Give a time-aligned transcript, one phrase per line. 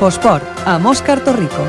[0.00, 1.60] Infosport, amb Òscar Torrico.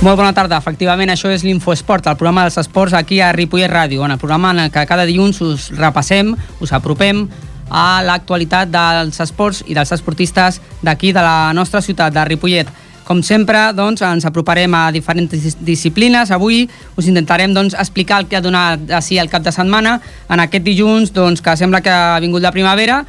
[0.00, 0.56] Molt bona tarda.
[0.56, 4.56] Efectivament, això és l'Infoesport, el programa dels esports aquí a Ripollet Ràdio, en el programa
[4.56, 6.32] en el que cada dilluns us repassem,
[6.64, 7.26] us apropem
[7.70, 12.68] a l'actualitat dels esports i dels esportistes d'aquí, de la nostra ciutat, de Ripollet.
[13.04, 16.30] Com sempre, doncs, ens aproparem a diferents dis- disciplines.
[16.30, 20.00] Avui us intentarem doncs, explicar el que ha donat així el cap de setmana.
[20.30, 23.04] En aquest dilluns, doncs, que sembla que ha vingut la primavera,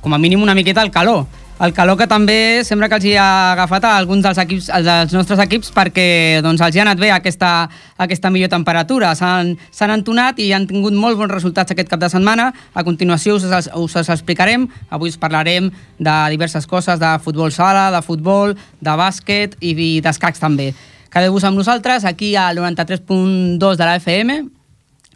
[0.00, 1.26] com a mínim una miqueta el calor.
[1.56, 5.12] El calor que també sembla que els hi ha agafat a alguns dels, equips, dels
[5.16, 7.52] nostres equips perquè doncs, els hi ha anat bé aquesta,
[7.96, 9.14] aquesta millor temperatura.
[9.16, 12.50] S'han entonat i han tingut molt bons resultats aquest cap de setmana.
[12.76, 14.66] A continuació us, us els explicarem.
[14.92, 18.52] Avui us parlarem de diverses coses, de futbol sala, de futbol,
[18.84, 20.74] de bàsquet i, i d'escacs també.
[21.08, 24.36] Quedeu-vos amb nosaltres aquí al 93.2 de la FM,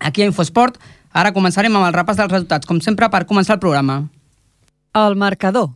[0.08, 0.80] aquí a Infosport.
[1.12, 4.06] Ara començarem amb el repàs dels resultats, com sempre, per començar el programa.
[4.96, 5.74] El marcador.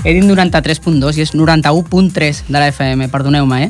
[0.00, 3.68] He dit 93.2 i és 91.3 de la FM, perdoneu-me, eh?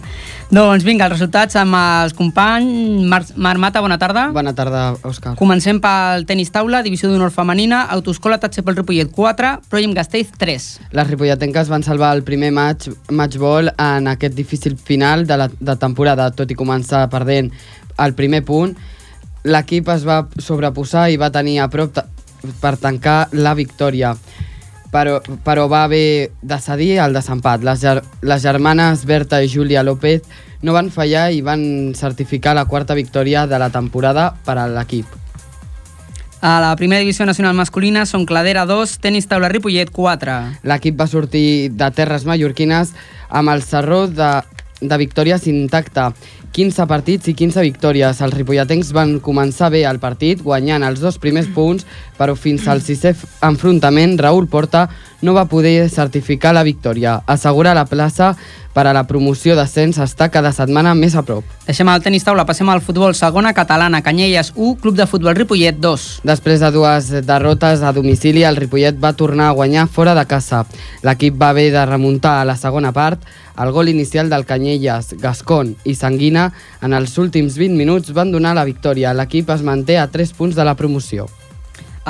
[0.55, 3.33] Doncs vinga, els resultats amb els companys.
[3.35, 4.29] Mar Mata, bona tarda.
[4.31, 5.33] Bona tarda, Òscar.
[5.41, 10.69] Comencem pel tenis taula, divisió d'honor femenina, autoescola Tatxe pel Ripollet 4, Proyem Gasteiz 3.
[10.95, 15.77] Les ripolletenques van salvar el primer match, matchball en aquest difícil final de la de
[15.83, 17.51] temporada, tot i començar perdent
[17.99, 18.77] el primer punt.
[19.51, 21.99] L'equip es va sobreposar i va tenir a prop
[22.63, 24.15] per tancar la victòria.
[24.91, 27.63] Però, però va haver de cedir al desempat.
[27.63, 30.27] Les, ger les germanes Berta i Júlia López
[30.63, 35.21] no van fallar i van certificar la quarta victòria de la temporada per a l'equip.
[36.41, 40.37] A la primera divisió nacional masculina són Cladera 2, tenis taula Ripollet 4.
[40.65, 42.95] L'equip va sortir de terres mallorquines
[43.29, 44.31] amb el serró de,
[44.81, 46.07] de victòries intacte.
[46.53, 48.21] 15 partits i 15 victòries.
[48.21, 51.87] Els ripolletens van començar bé el partit, guanyant els dos primers punts,
[52.19, 53.15] però fins al sisè
[53.47, 54.89] enfrontament, Raül Porta
[55.23, 57.21] no va poder certificar la victòria.
[57.27, 58.35] Assegura la plaça
[58.73, 61.45] per a la promoció d'ascens està cada setmana més a prop.
[61.67, 65.81] Deixem el tenis taula, passem al futbol segona catalana, Canyelles 1, Club de Futbol Ripollet
[65.83, 66.07] 2.
[66.31, 70.65] Després de dues derrotes a domicili, el Ripollet va tornar a guanyar fora de casa.
[71.03, 73.27] L'equip va haver de remuntar a la segona part.
[73.61, 76.40] El gol inicial del Canyelles, Gascon i Sanguina
[76.83, 79.13] en els últims 20 minuts van donar la victòria.
[79.15, 81.29] L'equip es manté a 3 punts de la promoció.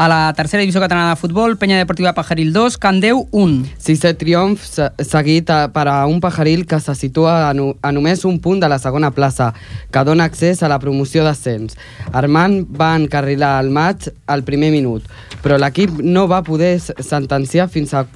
[0.01, 3.65] A la tercera divisió catalana de futbol, Penya Deportiva Pajaril 2, Candeu 1.
[3.77, 7.91] Sisè triomf se- seguit a- per a un pajaril que se situa a, no, a
[7.93, 9.53] només un punt de la segona plaça,
[9.91, 11.77] que dona accés a la promoció d'ascens.
[12.13, 15.03] Armand va encarrilar el maig al primer minut,
[15.43, 18.07] però l'equip no va poder sentenciar fins a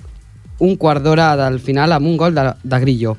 [0.60, 3.16] un quart d'hora del final amb un gol de, de Grillo.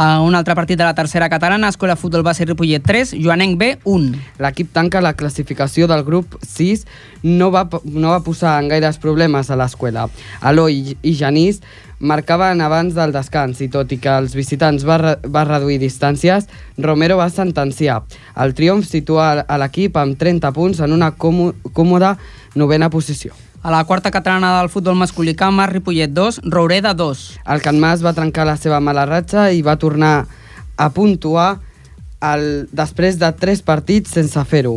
[0.00, 3.78] A un altre partit de la tercera catalana, Escola Futbol Base Ripollet 3, Joanenc B
[3.82, 4.12] 1.
[4.38, 6.84] L'equip tanca la classificació del grup 6,
[7.24, 10.04] no va, no va posar en gaires problemes a l'escola.
[10.46, 11.58] Eloi i Janís
[11.98, 16.46] marcaven abans del descans i tot i que els visitants va, re va reduir distàncies,
[16.78, 18.04] Romero va sentenciar.
[18.38, 22.14] El triomf situa a l'equip amb 30 punts en una còmo còmoda
[22.54, 23.34] novena posició.
[23.60, 27.40] A la quarta catalana del futbol masculí Camas, Ripollet 2, Roureda 2.
[27.44, 30.28] El Can Mas va trencar la seva mala ratxa i va tornar
[30.78, 31.58] a puntuar
[32.22, 34.76] el, després de tres partits sense fer-ho.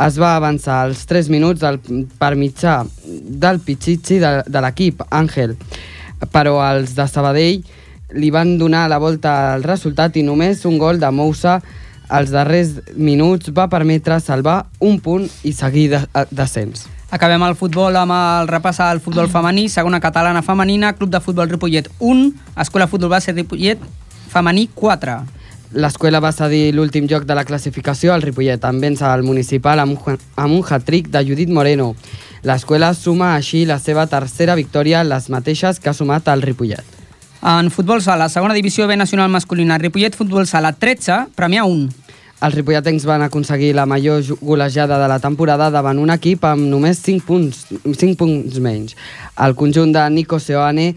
[0.00, 1.76] Es va avançar als 3 minuts del,
[2.18, 5.52] per mitjà del Pichichi de, de l'equip, Àngel,
[6.32, 7.60] però els de Sabadell
[8.16, 11.60] li van donar la volta al resultat i només un gol de Moussa
[12.08, 16.88] als darrers minuts va permetre salvar un punt i seguir de, descens.
[17.12, 21.50] Acabem el futbol amb el repàs al futbol femení, segona catalana femenina, Club de Futbol
[21.50, 22.22] Ripollet 1,
[22.64, 23.82] Escola Futbol Base Ripollet
[24.32, 25.18] femení 4.
[25.76, 29.92] L'escola va cedir l'últim joc de la classificació al Ripollet, amb vèncer al municipal amb
[29.92, 31.90] un, amb un hat-trick de Judit Moreno.
[32.48, 36.80] L'escola suma així la seva tercera victòria, les mateixes que ha sumat el Ripollet.
[37.42, 41.90] En futbol sala, segona divisió B nacional masculina, Ripollet Futbol Sala 13, Premià 1.
[42.42, 46.98] Els ripolletens van aconseguir la major golejada de la temporada davant un equip amb només
[46.98, 48.96] 5 punts, 5 punts menys.
[49.38, 50.88] El conjunt de Nico Seoane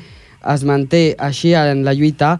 [0.55, 2.39] es manté així en la lluita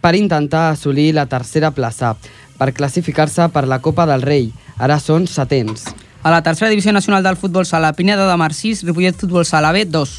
[0.00, 2.14] per intentar assolir la tercera plaça,
[2.56, 4.48] per classificar-se per la Copa del Rei.
[4.80, 5.90] Ara són setents.
[6.22, 9.72] A la tercera divisió nacional del futbol sala, Pineda de Mar 6, Ripollet Futbol Sala
[9.76, 10.12] B 2.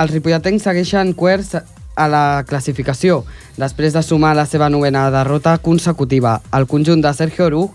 [0.00, 1.54] Els ripolletens segueixen quarts
[2.00, 3.20] a la classificació,
[3.60, 6.38] després de sumar la seva novena derrota consecutiva.
[6.56, 7.70] El conjunt de Sergio Oruj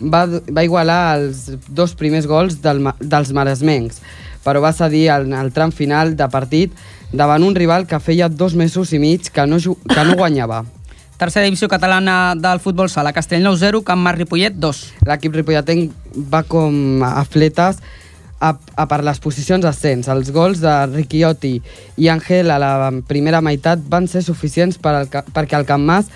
[0.00, 4.00] va, va igualar els dos primers gols del, dels maresmencs,
[4.46, 6.74] però va cedir al, al tram final de partit
[7.12, 10.64] davant un rival que feia dos mesos i mig que no, que no guanyava.
[11.16, 14.80] Tercera divisió catalana del futbol sala, Castellnou 0, Camp Mas Ripollet 2.
[15.08, 15.94] L'equip ripolletenc
[16.28, 17.80] va com a fletes
[18.40, 20.08] a, a per les posicions d'ascens.
[20.12, 21.56] Els gols de Riquiotti
[21.96, 22.72] i Ángel a la
[23.08, 26.10] primera meitat van ser suficients per al, perquè el Camp Mas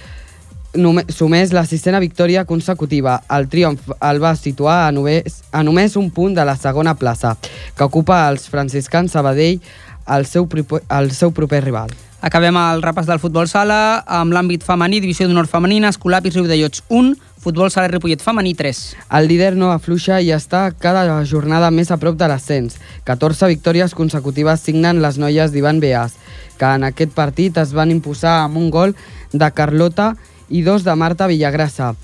[1.11, 3.21] sumés la sisena victòria consecutiva.
[3.31, 7.37] El triomf el va situar a només, a només un punt de la segona plaça,
[7.77, 9.59] que ocupa els franciscans Sabadell,
[10.07, 11.91] el seu, el seu proper rival.
[12.21, 17.15] Acabem el repàs del futbol sala amb l'àmbit femení, divisió d'honor femenina, Escolapis Riudellots 1,
[17.41, 18.79] futbol sala Ripollet femení 3.
[19.17, 22.77] El líder no afluixa i està cada jornada més a prop de l'ascens.
[23.09, 26.19] 14 victòries consecutives signen les noies d'Ivan Beas,
[26.61, 28.93] que en aquest partit es van imposar amb un gol
[29.33, 30.13] de Carlota
[30.51, 31.95] i dos de Marta Villagrassa,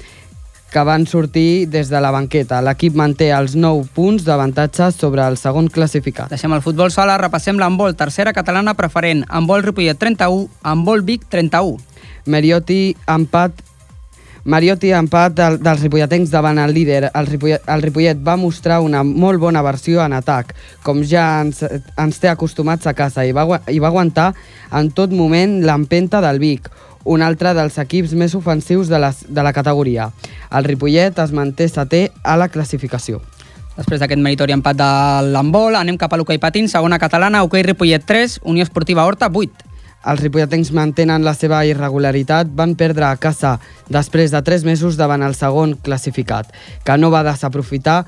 [0.73, 2.63] que van sortir des de la banqueta.
[2.65, 6.33] L'equip manté els 9 punts d'avantatge sobre el segon classificat.
[6.33, 11.77] Deixem el futbol sala, repassem l'handbol, tercera catalana preferent, handbol Ripollet 31, handbol Vic 31.
[12.27, 13.76] Mariotti empat
[14.47, 17.09] Mariotti empat del, dels ripolletens davant el líder.
[17.19, 20.53] El Ripollet, el Ripollet va mostrar una molt bona versió en atac,
[20.87, 24.29] com ja ens, ens té acostumats a casa, i va, i va aguantar
[24.71, 26.71] en tot moment l'empenta del Vic,
[27.11, 30.13] un altre dels equips més ofensius de, les, de la categoria.
[30.55, 33.19] El Ripollet es manté setè a la classificació.
[33.75, 34.91] Després d'aquest meritori empat de
[35.35, 39.66] l'handbol, anem cap a l'hoquei patins, segona catalana, hoquei Ripollet 3, Unió Esportiva Horta 8.
[40.07, 43.57] Els ripolletens mantenen la seva irregularitat, van perdre a casa
[43.91, 46.53] després de 3 mesos davant el segon classificat,
[46.87, 48.05] que no va desaprofitar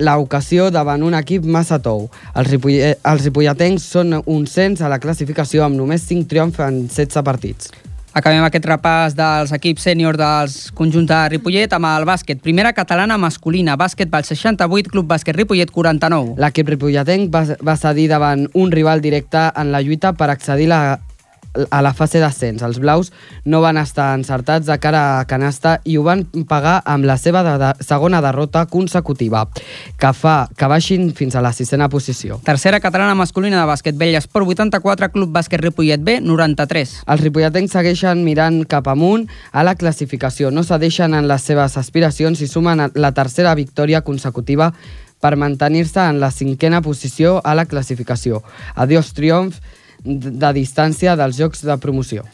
[0.00, 2.08] l'ocasió davant un equip massa tou.
[2.34, 6.82] Els, ripolle els ripolletens són un cens a la classificació amb només 5 triomfs en
[6.88, 7.72] 16 partits.
[8.10, 12.40] Acabem aquest repàs dels equips sènior dels conjunts de Ripollet amb el bàsquet.
[12.42, 16.34] Primera catalana masculina, bàsquetbol 68, Club Bàsquet Ripollet 49.
[16.42, 20.98] L'equip ripolletenc va, va cedir davant un rival directe en la lluita per accedir la,
[21.70, 22.62] a la fase d'ascens.
[22.62, 23.10] Els blaus
[23.44, 27.42] no van estar encertats de cara a canasta i ho van pagar amb la seva
[27.46, 29.46] de, de, segona derrota consecutiva,
[29.98, 32.40] que fa que baixin fins a la sisena posició.
[32.46, 36.96] Tercera catalana masculina de bàsquet, Esport 84, Club Bàsquet Ripollet B 93.
[37.06, 42.40] Els ripolletens segueixen mirant cap amunt a la classificació, no cedeixen en les seves aspiracions
[42.40, 44.72] i sumen la tercera victòria consecutiva
[45.20, 48.42] per mantenir-se en la cinquena posició a la classificació.
[48.74, 49.60] Adiós triomf
[50.04, 52.24] de distància dels jocs de promoció.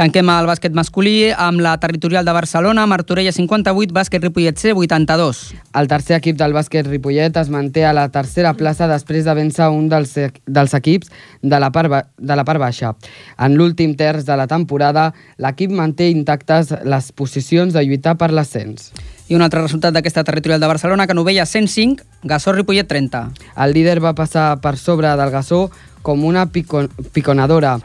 [0.00, 5.40] Tanquem el bàsquet masculí amb la territorial de Barcelona, Martorella 58, bàsquet Ripollet C 82.
[5.76, 9.68] El tercer equip del bàsquet Ripollet es manté a la tercera plaça després de vèncer
[9.68, 11.12] un dels, e- dels equips
[11.42, 12.94] de la, part, de la part baixa.
[13.36, 18.94] En l'últim terç de la temporada, l'equip manté intactes les posicions de lluitar per l'ascens.
[19.28, 23.28] I un altre resultat d'aquesta territorial de Barcelona, que Novella 105, Gasó Ripollet 30.
[23.62, 25.68] El líder va passar per sobre del Gassó
[26.02, 27.78] com una pico piconadora.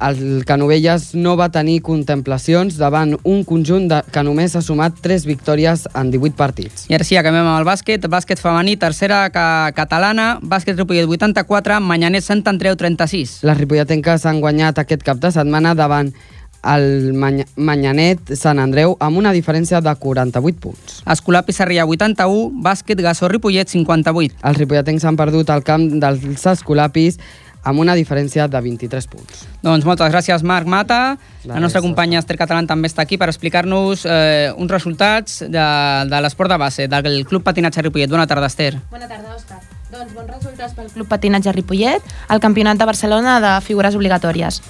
[0.00, 5.26] El Canovelles no va tenir contemplacions davant un conjunt de, que només ha sumat 3
[5.28, 6.86] victòries en 18 partits.
[6.88, 8.08] I ara sí, acabem amb el bàsquet.
[8.08, 9.44] Bàsquet femení, tercera ca
[9.76, 13.42] catalana, bàsquet Ripollet 84, Manyanet Sant Andreu 36.
[13.44, 16.14] Les ripolletenques han guanyat aquest cap de setmana davant
[16.62, 21.00] el Many Manyanet Sant Andreu amb una diferència de 48 punts.
[21.08, 24.40] Escolà Pissarria 81, bàsquet Gasó Ripollet 58.
[24.44, 27.20] Els ripolletens han perdut el camp dels Escolapis
[27.62, 29.44] amb una diferència de 23 punts.
[29.64, 31.16] Doncs moltes gràcies, Marc Mata.
[31.42, 35.66] De La nostra companya Esther Catalán també està aquí per explicar-nos eh, uns resultats de,
[36.10, 38.10] de l'esport de base, del Club Patinatge Ripollet.
[38.10, 38.74] Bona tarda, Esther.
[38.90, 39.60] Bona tarda, Òscar.
[39.90, 44.60] Doncs bons resultats pel Club Patinatge Ripollet al Campionat de Barcelona de figures obligatòries.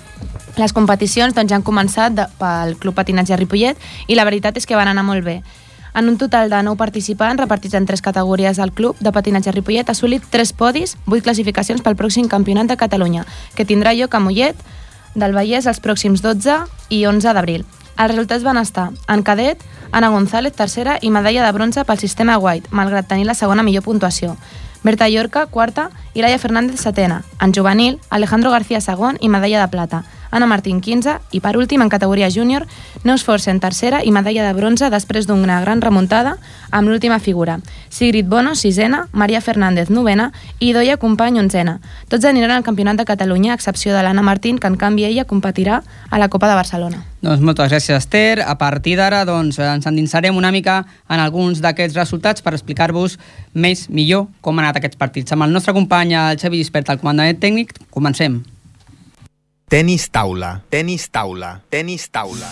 [0.57, 3.79] Les competicions doncs, ja han començat de, pel Club Patinatge Ripollet
[4.09, 5.41] i la veritat és que van anar molt bé.
[5.95, 9.89] En un total de 9 participants, repartits en tres categories al Club de Patinatge Ripollet,
[9.89, 14.21] ha assolit 3 podis, 8 classificacions pel pròxim Campionat de Catalunya, que tindrà lloc a
[14.23, 14.57] Mollet
[15.15, 17.67] del Vallès els pròxims 12 i 11 d'abril.
[17.99, 19.61] Els resultats van estar en cadet,
[19.93, 23.83] Ana González, tercera, i medalla de bronze pel sistema White, malgrat tenir la segona millor
[23.83, 24.37] puntuació.
[24.83, 27.25] Berta Llorca, quarta, i Laia Fernández, setena.
[27.41, 30.05] En juvenil, Alejandro García, segon, i medalla de plata.
[30.31, 32.67] Anna Martín, 15, i per últim, en categoria júnior,
[33.05, 36.37] Neus Forsen, tercera, i medalla de bronze després d'una gran remuntada
[36.71, 37.59] amb l'última figura.
[37.89, 41.81] Sigrid Bono, sisena, Maria Fernández, novena, i Doia Company, onzena.
[42.09, 45.25] Tots aniran al Campionat de Catalunya, a excepció de l'Anna Martín, que en canvi ella
[45.25, 47.05] competirà a la Copa de Barcelona.
[47.21, 48.41] Doncs moltes gràcies, Esther.
[48.41, 53.19] A partir d'ara doncs, ens endinsarem una mica en alguns d'aquests resultats per explicar-vos
[53.53, 55.35] més millor com han anat aquests partits.
[55.37, 58.41] Amb el nostre company, el Xavi Gispert, el comandament tècnic, comencem.
[59.71, 62.49] Tenis taula, tenis taula, tenis taula.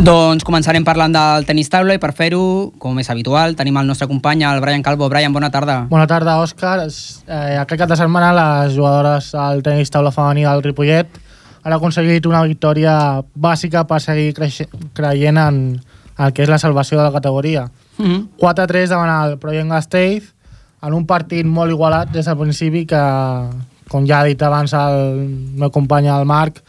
[0.00, 4.08] Doncs començarem parlant del tenis taula i per fer-ho, com és habitual, tenim el nostre
[4.08, 5.12] company, el Brian Calvo.
[5.12, 5.82] Brian, bona tarda.
[5.92, 6.88] Bona tarda, Òscar.
[6.88, 11.24] Eh, aquest cap de setmana les jugadores del tenis taula femení del Ripollet
[11.60, 14.32] han aconseguit una victòria bàsica per seguir
[14.96, 15.64] creient en
[16.16, 17.68] el que és la salvació de la categoria.
[17.98, 18.28] Mm -hmm.
[18.40, 20.32] 4-3 davant el Proient Gasteiz
[20.82, 23.02] en un partit molt igualat des del principi que,
[23.88, 25.26] com ja ha dit abans el
[25.58, 26.62] meu company el Marc,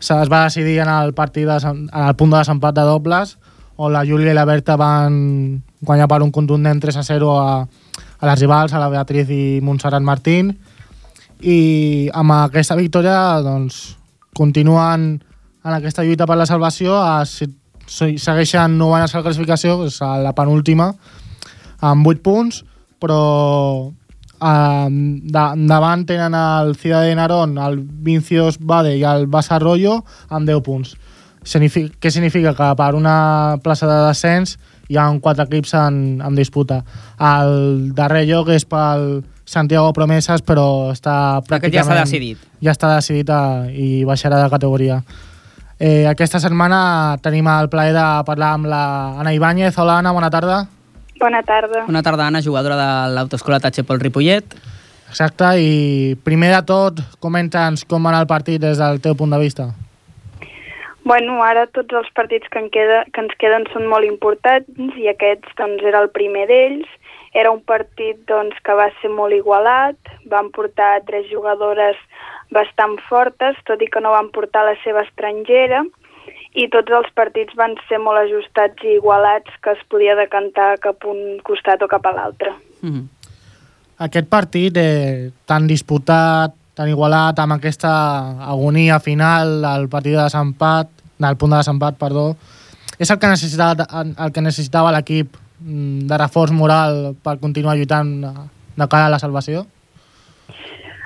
[0.00, 3.36] es va decidir en el partit de, en el punt de desempat de dobles
[3.80, 7.54] on la Júlia i la Berta van guanyar per un contundent 3 a 0 a,
[8.28, 10.52] les rivals, a la Beatriz i Montserrat Martín.
[11.40, 13.96] I amb aquesta victòria doncs,
[14.36, 15.14] continuen
[15.64, 16.98] en aquesta lluita per la salvació.
[17.00, 20.92] A, segueixen novenes a la classificació és a la penúltima
[21.80, 22.60] amb 8 punts
[23.00, 23.90] però
[24.40, 24.88] eh,
[25.32, 30.48] da, davant tenen el Ciudad de Narón, el Vincios Bade i el Bassa Arroyo amb
[30.48, 30.96] 10 punts.
[31.42, 32.52] Significa, què significa?
[32.54, 34.58] Que per una plaça de descens
[34.90, 36.82] hi ha quatre equips en, en disputa.
[37.16, 42.38] El darrer lloc és pel Santiago Promesas, però està Aquest ja pràcticament- decidit.
[42.62, 43.40] Ja està decidit a,
[43.72, 45.00] i baixarà de categoria.
[45.80, 48.82] Eh, aquesta setmana tenim el plaer de parlar amb la
[49.22, 49.78] Ana Ibáñez.
[49.80, 50.66] Hola, Ana, bona tarda.
[51.20, 51.84] Bona tarda.
[51.84, 54.54] Bona tarda, Anna, jugadora de l'Autoescola Tatxepol Ripollet.
[55.10, 59.34] Exacte, i primer de tot, comenta'ns com va anar el partit des del teu punt
[59.34, 59.66] de vista.
[61.04, 65.10] Bueno, ara tots els partits que, en queda, que ens queden són molt importants i
[65.12, 66.88] aquests doncs, era el primer d'ells.
[67.36, 69.98] Era un partit doncs, que va ser molt igualat,
[70.30, 72.00] van portar tres jugadores
[72.54, 75.84] bastant fortes, tot i que no van portar la seva estrangera,
[76.54, 81.04] i tots els partits van ser molt ajustats i igualats que es podia decantar cap
[81.06, 82.54] un costat o cap a l'altre.
[82.82, 83.06] Mm -hmm.
[83.98, 87.92] Aquest partit eh, tan disputat, tan igualat, amb aquesta
[88.48, 90.88] agonia final al partit de desempat,
[91.18, 92.36] del punt de desempat, perdó,
[92.98, 93.86] és el que necessitava,
[94.24, 98.24] el que necessitava l'equip mm, de reforç moral per continuar lluitant
[98.76, 99.66] de cara a la salvació?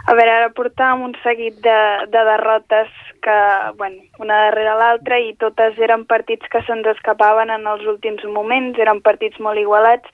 [0.04, 1.78] A veure, ara portàvem un seguit de,
[2.12, 2.90] de derrotes
[3.24, 3.36] que,
[3.78, 8.78] bueno, una darrere l'altra i totes eren partits que se'ns escapaven en els últims moments,
[8.78, 10.10] eren partits molt igualats,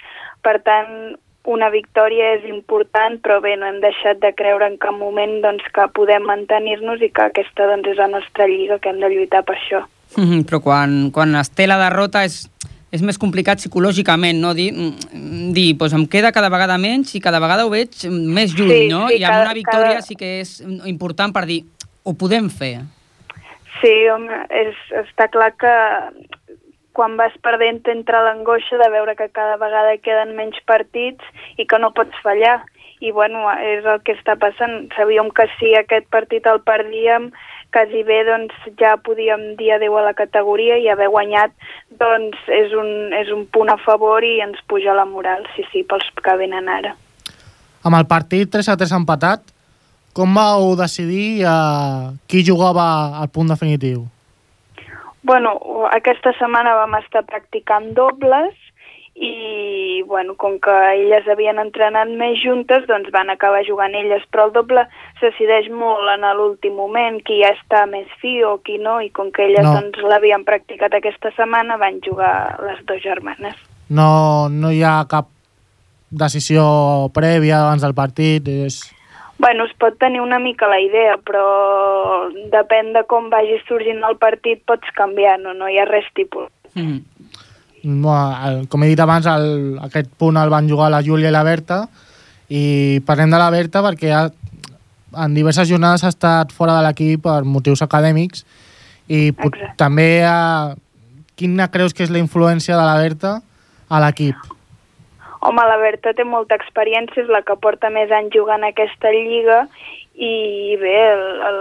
[0.47, 1.19] per tant,
[1.51, 5.65] una victòria és important, però bé, no hem deixat de creure en cap moment doncs,
[5.75, 9.43] que podem mantenir-nos i que aquesta doncs, és la nostra lliga, que hem de lluitar
[9.49, 9.87] per això.
[10.17, 10.45] Mm -hmm.
[10.47, 12.47] Però quan, quan es té la derrota és,
[12.93, 14.53] és més complicat psicològicament, no?
[14.55, 18.53] Dir, mm, dir doncs em queda cada vegada menys i cada vegada ho veig més
[18.57, 19.09] lluny, Sí, no?
[19.09, 21.65] sí, I amb cada- una victòria cada- sí que és important per dir
[22.03, 22.81] ho podem fer.
[23.81, 24.75] Sí, home, és,
[25.07, 25.75] està clar que
[26.93, 31.23] quan vas perdent t'entra l'angoixa de veure que cada vegada queden menys partits
[31.57, 32.65] i que no pots fallar.
[33.01, 34.91] I bueno, és el que està passant.
[34.95, 37.31] Sabíem que si aquest partit el perdíem,
[37.73, 41.55] quasi bé doncs, ja podíem dir adeu a la categoria i haver guanyat
[42.01, 45.85] doncs, és, un, és un punt a favor i ens puja la moral, sí, sí,
[45.87, 46.95] pels que venen ara.
[47.87, 49.45] Amb el partit 3 a 3 empatat,
[50.13, 52.87] com vau decidir eh, qui jugava
[53.23, 54.05] al punt definitiu?
[55.23, 55.55] Bueno,
[55.93, 58.57] aquesta setmana vam estar practicant dobles
[59.21, 64.47] i, bueno, com que elles havien entrenat més juntes, doncs van acabar jugant elles, però
[64.49, 64.87] el doble
[65.19, 69.11] se decideix molt en l'últim moment, qui ja està més fi o qui no, i
[69.13, 69.75] com que elles No.
[69.77, 72.33] doncs, l'havien practicat aquesta setmana, van jugar
[72.65, 73.61] les dues germanes.
[73.91, 75.29] No, no hi ha cap
[76.11, 76.65] decisió
[77.13, 78.81] prèvia abans del partit, és...
[79.41, 81.45] Bueno, es pot tenir una mica la idea, però
[82.53, 86.49] depèn de com vagi sorgint el partit, pots canviar, no, no hi ha res tipus.
[86.75, 87.30] Mm -hmm.
[87.83, 91.85] Com he dit abans, el, aquest punt el van jugar la Júlia i la Berta
[92.51, 94.25] i parlem de la Berta perquè ha,
[95.25, 98.45] en diverses jornades ha estat fora de l'equip per motius acadèmics
[99.11, 100.75] i pot, també ha,
[101.41, 103.39] quina creus que és la influència de la Berta
[103.89, 104.37] a l'equip?
[105.41, 109.09] Home, la Berta té molta experiència, és la que porta més anys jugant a aquesta
[109.15, 109.63] lliga
[110.15, 111.61] i bé, el, el,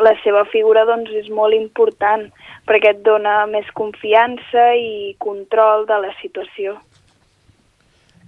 [0.00, 2.28] la seva figura doncs, és molt important
[2.68, 6.78] perquè et dona més confiança i control de la situació.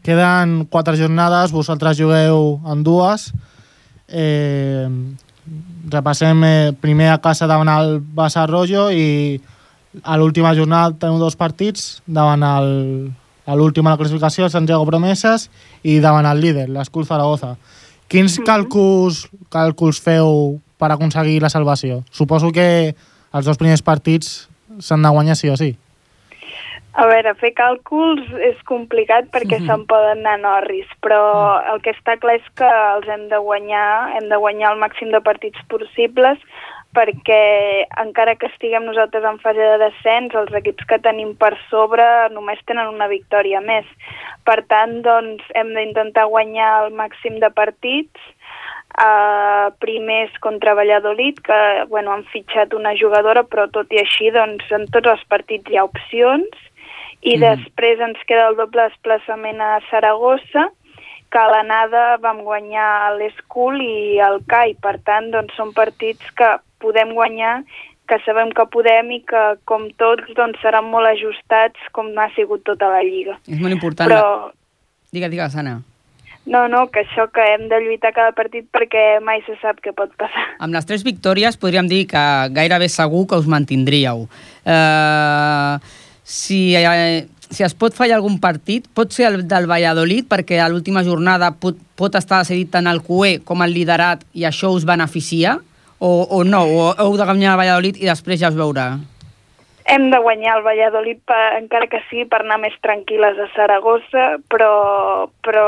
[0.02, 3.30] Queden quatre jornades, vosaltres jugueu en dues.
[4.10, 4.88] Eh,
[5.92, 9.40] repassem eh, primer a casa davant el Bassa Arroyo i
[10.02, 12.68] a l'última jornada tenim dos partits davant el,
[13.46, 15.48] a l'última la classificació, el Santiago Promeses,
[15.82, 17.56] i davant el líder, l'Escul Zaragoza.
[18.10, 22.02] Quins càlculs, càlculs feu per aconseguir la salvació?
[22.10, 22.94] Suposo que
[23.32, 24.48] els dos primers partits
[24.80, 25.72] s'han de guanyar sí o sí.
[26.92, 31.22] A veure, fer càlculs és complicat perquè se'n poden anar norris, però
[31.72, 35.08] el que està clar és que els hem de guanyar, hem de guanyar el màxim
[35.14, 36.42] de partits possibles
[36.94, 42.04] perquè encara que estiguem nosaltres en fase de descens, els equips que tenim per sobre
[42.34, 43.86] només tenen una victòria més.
[44.44, 48.20] Per tant, doncs, hem d'intentar guanyar el màxim de partits,
[48.98, 54.68] uh, primers contra Valladolid, que bueno, han fitxat una jugadora, però tot i així, doncs,
[54.70, 56.68] en tots els partits hi ha opcions,
[57.22, 57.40] i Mhm.
[57.40, 60.68] després ens queda el doble desplaçament a Saragossa,
[61.30, 64.74] que a l'anada vam guanyar l'Escul i el CAI.
[64.82, 67.62] Per tant, doncs, són partits que podem guanyar,
[68.10, 72.64] que sabem que podem i que, com tots, doncs, seran molt ajustats com ha sigut
[72.66, 73.38] tota la Lliga.
[73.46, 74.10] És molt important.
[74.10, 74.50] Però,
[75.12, 75.82] Digue, digues, Anna.
[76.48, 79.92] no, no, que això que hem de lluitar cada partit perquè mai se sap què
[79.94, 80.46] pot passar.
[80.58, 82.22] Amb les tres victòries podríem dir que
[82.56, 84.24] gairebé segur que us mantindríeu.
[84.64, 85.76] Eh,
[86.24, 90.70] si, eh, si es pot fallar algun partit, pot ser el del Valladolid, perquè a
[90.72, 94.88] l'última jornada pot, pot estar decidit tant el QE com el liderat i això us
[94.88, 95.58] beneficia?
[96.02, 96.62] O, o no?
[96.66, 98.86] O heu de guanyar el Valladolid i després ja es veurà?
[99.92, 104.24] Hem de guanyar el Valladolid, per, encara que sigui per anar més tranquil·les a Saragossa,
[104.50, 104.72] però,
[105.46, 105.66] però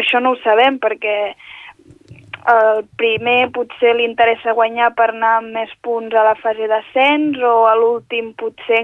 [0.00, 1.16] això no ho sabem perquè
[2.44, 7.38] el primer potser li interessa guanyar per anar amb més punts a la fase d'ascens
[7.40, 8.82] o a l'últim potser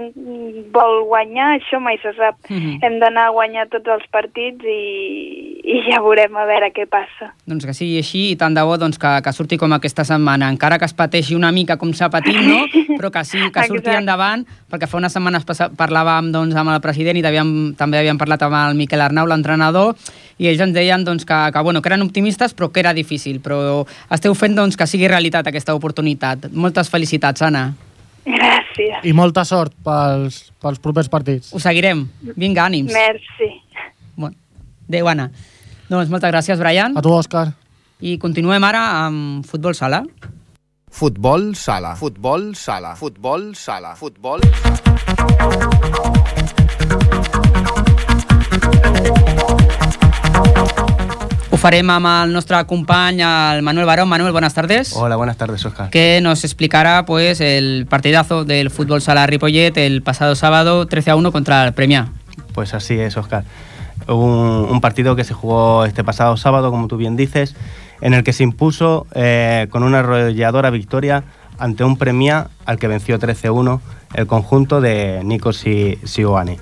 [0.73, 2.39] vol guanyar, això mai se sap.
[2.49, 2.79] Mhm.
[2.81, 7.31] Hem d'anar a guanyar tots els partits i, i ja veurem a veure què passa.
[7.45, 10.49] Doncs que sigui així i tant de bo doncs, que, que surti com aquesta setmana,
[10.49, 12.65] encara que es pateixi una mica com s'ha patit, no?
[12.97, 13.99] però que sí, que surti Exacte.
[14.01, 15.45] endavant, perquè fa unes setmanes
[15.77, 19.93] parlàvem doncs, amb el president i havíem, també havíem parlat amb el Miquel Arnau, l'entrenador,
[20.37, 23.39] i ells ens deien doncs, que, que, bueno, que eren optimistes però que era difícil,
[23.43, 26.49] però esteu fent doncs, que sigui realitat aquesta oportunitat.
[26.53, 27.69] Moltes felicitats, Anna.
[28.25, 29.01] Gràcies.
[29.03, 31.53] I molta sort pels, pels propers partits.
[31.57, 32.05] Us seguirem.
[32.35, 32.93] Vinga, ànims.
[32.93, 33.49] Merci.
[34.15, 34.35] Bueno,
[34.87, 35.31] adéu, Anna.
[35.89, 36.95] Doncs moltes gràcies, Brian.
[36.95, 37.49] A tu, Òscar.
[38.01, 40.05] I continuem ara amb Futbol Sala.
[40.91, 41.95] Futbol sala.
[41.95, 42.95] Futbol sala.
[42.95, 43.95] Futbol sala.
[43.95, 44.41] Futbol
[51.51, 54.07] Ho farem amb el nostre company, el Manuel Barón.
[54.09, 54.93] Manuel, buenas tardes.
[54.95, 55.89] Hola, buenas tardes, Oscar.
[55.89, 61.15] que nos explicará pues el partidazo del fútbol sala Ripollet el pasado sábado 13 a
[61.15, 62.09] 1 contra el Premia.
[62.53, 63.43] Pues así es, Oscar.
[64.07, 67.55] Un, un partido que se jugó este pasado sábado, como tú bien dices,
[68.01, 71.23] en el que se impuso eh, con una arrolladora victoria
[71.59, 73.79] ante un Premia al que venció 13-1
[74.15, 76.59] el conjunto de Nico Si- Sioane.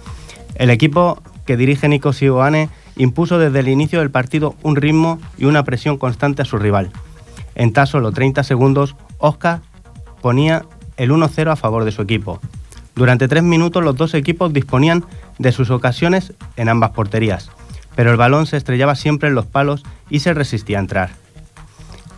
[0.56, 5.46] El equipo que dirige Nico Sioane impuso desde el inicio del partido un ritmo y
[5.46, 6.92] una presión constante a su rival.
[7.56, 9.62] En tan solo 30 segundos, Oscar
[10.22, 10.66] ponía
[10.98, 12.40] el 1-0 a favor de su equipo.
[12.96, 15.06] Durante tres minutos los dos equipos disponían
[15.38, 17.50] de sus ocasiones en ambas porterías,
[17.96, 21.10] pero el balón se estrellaba siempre en los palos y se resistía a entrar.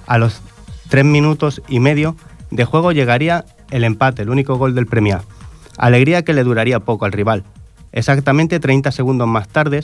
[0.07, 0.41] A los
[0.89, 2.15] tres minutos y medio
[2.49, 5.21] de juego llegaría el empate, el único gol del Premia.
[5.77, 7.43] Alegría que le duraría poco al rival.
[7.91, 9.83] Exactamente 30 segundos más tarde,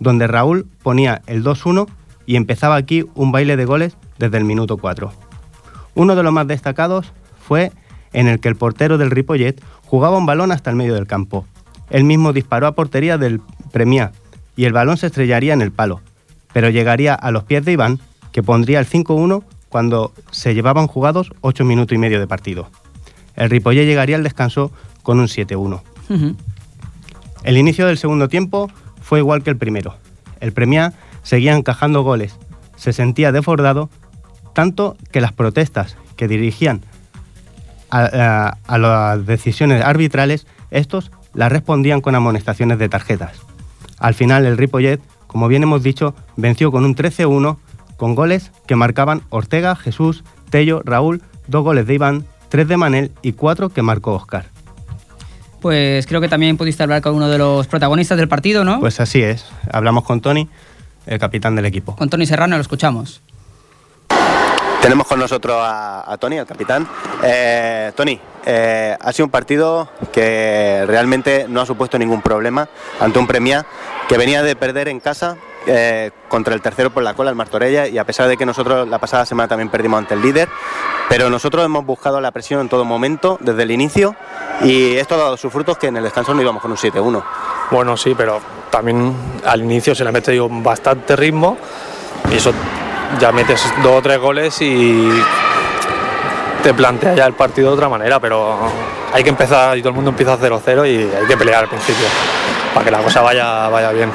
[0.00, 1.86] donde Raúl ponía el 2-1
[2.26, 5.12] y empezaba aquí un baile de goles desde el minuto 4.
[5.94, 7.70] Uno de los más destacados fue
[8.12, 11.46] en el que el portero del Ripollet jugaba un balón hasta el medio del campo.
[11.90, 13.40] Él mismo disparó a portería del
[13.72, 14.12] Premia
[14.56, 16.00] y el balón se estrellaría en el palo,
[16.52, 18.00] pero llegaría a los pies de Iván,
[18.32, 22.70] que pondría el 5-1 cuando se llevaban jugados 8 minutos y medio de partido.
[23.36, 24.70] El Ripollet llegaría al descanso
[25.02, 25.82] con un 7-1.
[26.08, 26.36] Ujú.
[27.42, 28.70] El inicio del segundo tiempo
[29.10, 29.96] fue igual que el primero.
[30.38, 30.92] El Premia
[31.24, 32.36] seguía encajando goles,
[32.76, 33.90] se sentía desbordado,
[34.54, 36.82] tanto que las protestas que dirigían
[37.90, 43.32] a las decisiones arbitrales, estos las respondían con amonestaciones de tarjetas.
[43.98, 47.56] Al final el Ripollet, como bien hemos dicho, venció con un 13-1
[47.96, 53.10] con goles que marcaban Ortega, Jesús, Tello, Raúl, dos goles de Iván, tres de Manel
[53.22, 54.46] y cuatro que marcó Oscar.
[55.60, 58.80] Pues creo que también pudiste hablar con uno de los protagonistas del partido, ¿no?
[58.80, 59.44] Pues así es.
[59.70, 60.48] Hablamos con Tony,
[61.06, 61.96] el capitán del equipo.
[61.96, 63.20] Con Tony Serrano, lo escuchamos.
[64.80, 66.88] Tenemos con nosotros a, a Tony, el capitán.
[67.22, 72.66] Eh, Tony, eh, ha sido un partido que realmente no ha supuesto ningún problema
[72.98, 73.66] ante un Premia
[74.08, 77.86] que venía de perder en casa eh, contra el tercero por la cola, el Martorella,
[77.86, 80.48] y a pesar de que nosotros la pasada semana también perdimos ante el líder,
[81.08, 84.14] pero nosotros hemos buscado la presión en todo momento, desde el inicio,
[84.62, 87.22] y esto ha dado sus frutos que en el descanso no íbamos con un 7-1.
[87.70, 91.56] Bueno, sí, pero también al inicio se le mete digo, bastante ritmo
[92.32, 92.52] y eso
[93.18, 95.08] ya metes dos o tres goles y
[96.62, 98.58] te plantea ya el partido de otra manera, pero
[99.12, 101.68] hay que empezar y todo el mundo empieza a 0-0 y hay que pelear al
[101.68, 102.06] principio
[102.74, 104.12] para que la cosa vaya, vaya bien.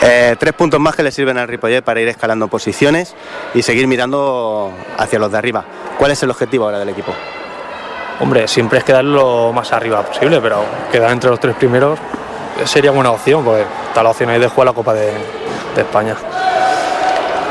[0.00, 3.14] Eh, tres puntos más que le sirven al Ripollet para ir escalando posiciones
[3.54, 5.64] y seguir mirando hacia los de arriba.
[5.98, 7.12] ¿Cuál es el objetivo ahora del equipo?
[8.20, 11.98] Hombre, siempre es quedar lo más arriba posible, pero quedar entre los tres primeros
[12.64, 15.12] sería buena opción, porque está la opción ahí de jugar la Copa de,
[15.74, 16.16] de España.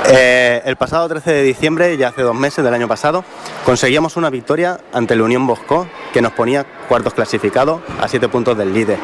[0.10, 3.24] Eh, el pasado 13 de diciembre, ya hace dos meses del año pasado,
[3.65, 8.58] conseguíamos una victoria ante el Unión Bosco que nos ponía cuartos clasificados a siete puntos
[8.58, 8.98] del líder.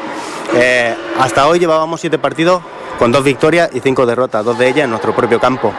[0.54, 2.62] Eh, hasta hoy llevábamos siete partidos
[2.98, 5.72] con dos victorias y cinco derrotas, dos de ellas en nuestro propio campo.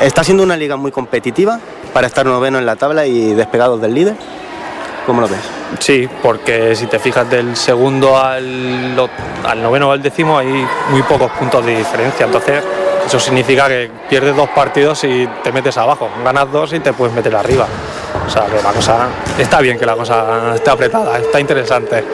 [0.00, 1.58] Está siendo una liga muy competitiva
[1.92, 4.16] para estar noveno en la tabla y despegados del líder.
[5.06, 5.40] ¿Cómo lo ves?
[5.80, 8.96] Sí, porque si te fijas del segundo al,
[9.44, 12.26] al noveno o al décimo hay muy pocos puntos de diferencia.
[12.26, 12.62] Entonces,
[13.06, 16.08] eso significa que pierdes dos partidos y te metes abajo.
[16.24, 17.66] Ganas dos y te puedes meter arriba.
[18.26, 22.04] O sea, que la cosa está bien que la cosa esté apretada, está interesante.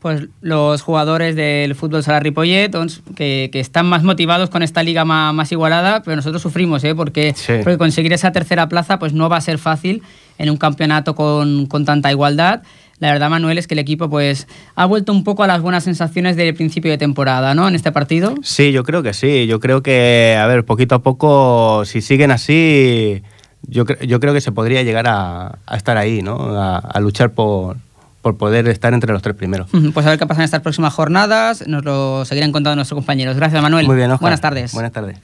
[0.00, 2.70] Pues los jugadores del fútbol sala Ripollet
[3.14, 6.94] que, que están más motivados con esta liga más, más igualada, pero nosotros sufrimos, ¿eh?
[6.96, 7.52] porque, Sí.
[7.62, 10.02] porque conseguir esa tercera plaza pues no va a ser fácil
[10.38, 12.62] en un campeonato con, con tanta igualdad.
[13.02, 15.82] La verdad, Manuel, es que el equipo pues ha vuelto un poco a las buenas
[15.82, 17.66] sensaciones del principio de temporada, ¿no?
[17.66, 18.36] En este partido.
[18.44, 19.48] Sí, yo creo que sí.
[19.48, 23.24] Yo creo que, a ver, poquito a poco, si siguen así,
[23.62, 26.36] yo, cre- yo creo que se podría llegar a, a estar ahí, ¿no?
[26.56, 27.76] A, a luchar por,
[28.22, 29.66] por poder estar entre los tres primeros.
[29.92, 31.66] Pues a ver qué pasa en estas próximas jornadas.
[31.66, 33.34] Nos lo seguirán contando nuestros compañeros.
[33.34, 33.84] Gracias, Manuel.
[33.84, 34.20] Muy bien, Óscar.
[34.20, 34.72] Buenas tardes.
[34.74, 35.18] Buenas tardes.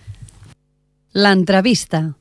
[1.13, 2.15] L'entrevista.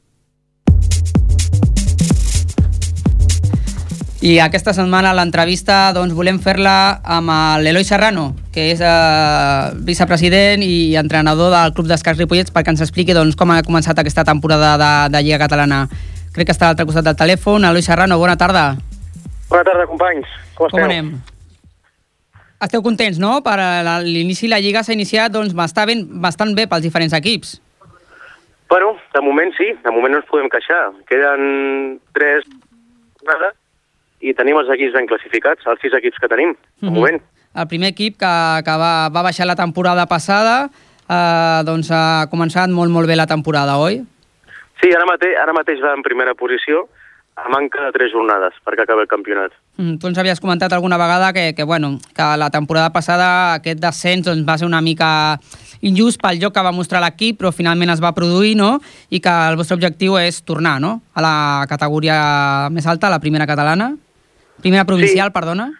[4.17, 6.73] I aquesta setmana l'entrevista doncs, volem fer-la
[7.05, 7.29] amb
[7.61, 13.13] l'Eloi Serrano, que és eh, vicepresident i entrenador del Club d'Escacs Ripollets, perquè ens expliqui
[13.13, 15.83] doncs, com ha començat aquesta temporada de, de Lliga Catalana.
[16.33, 17.67] Crec que està a l'altre costat del telèfon.
[17.69, 18.71] Eloi Serrano, bona tarda.
[19.51, 20.25] Bona tarda, companys.
[20.57, 20.81] Com esteu?
[20.81, 21.13] Com anem?
[22.65, 23.35] Esteu contents, no?
[23.45, 27.59] Per la- l'inici la Lliga s'ha iniciat doncs, bastant, ben, bastant bé pels diferents equips.
[28.67, 30.89] Bueno, de moment sí, de moment no ens podem queixar.
[31.07, 32.49] Queden tres
[33.21, 33.53] jornades
[34.21, 36.93] i tenim els equips ben classificats, els sis equips que tenim, de Mhm.
[36.95, 37.21] moment.
[37.55, 40.69] El primer equip que, que va, va baixar la temporada passada
[41.09, 44.01] eh, doncs ha començat molt, molt bé la temporada, oi?
[44.81, 46.87] Sí, ara mateix, ara mateix va en primera posició,
[47.37, 49.51] a manca de tres jornades perquè acabi el campionat.
[49.77, 53.79] Mm, Tu ens havies comentat alguna vegada que, que, bueno, que la temporada passada aquest
[53.79, 55.39] descens doncs, va ser una mica
[55.81, 58.79] injust pel joc que va mostrar l'equip, però finalment es va produir, no?
[59.09, 63.45] I que el vostre objectiu és tornar, no?, a la categoria més alta, la primera
[63.45, 63.95] catalana.
[64.61, 65.33] Primera provincial, Sí.
[65.33, 65.71] perdona.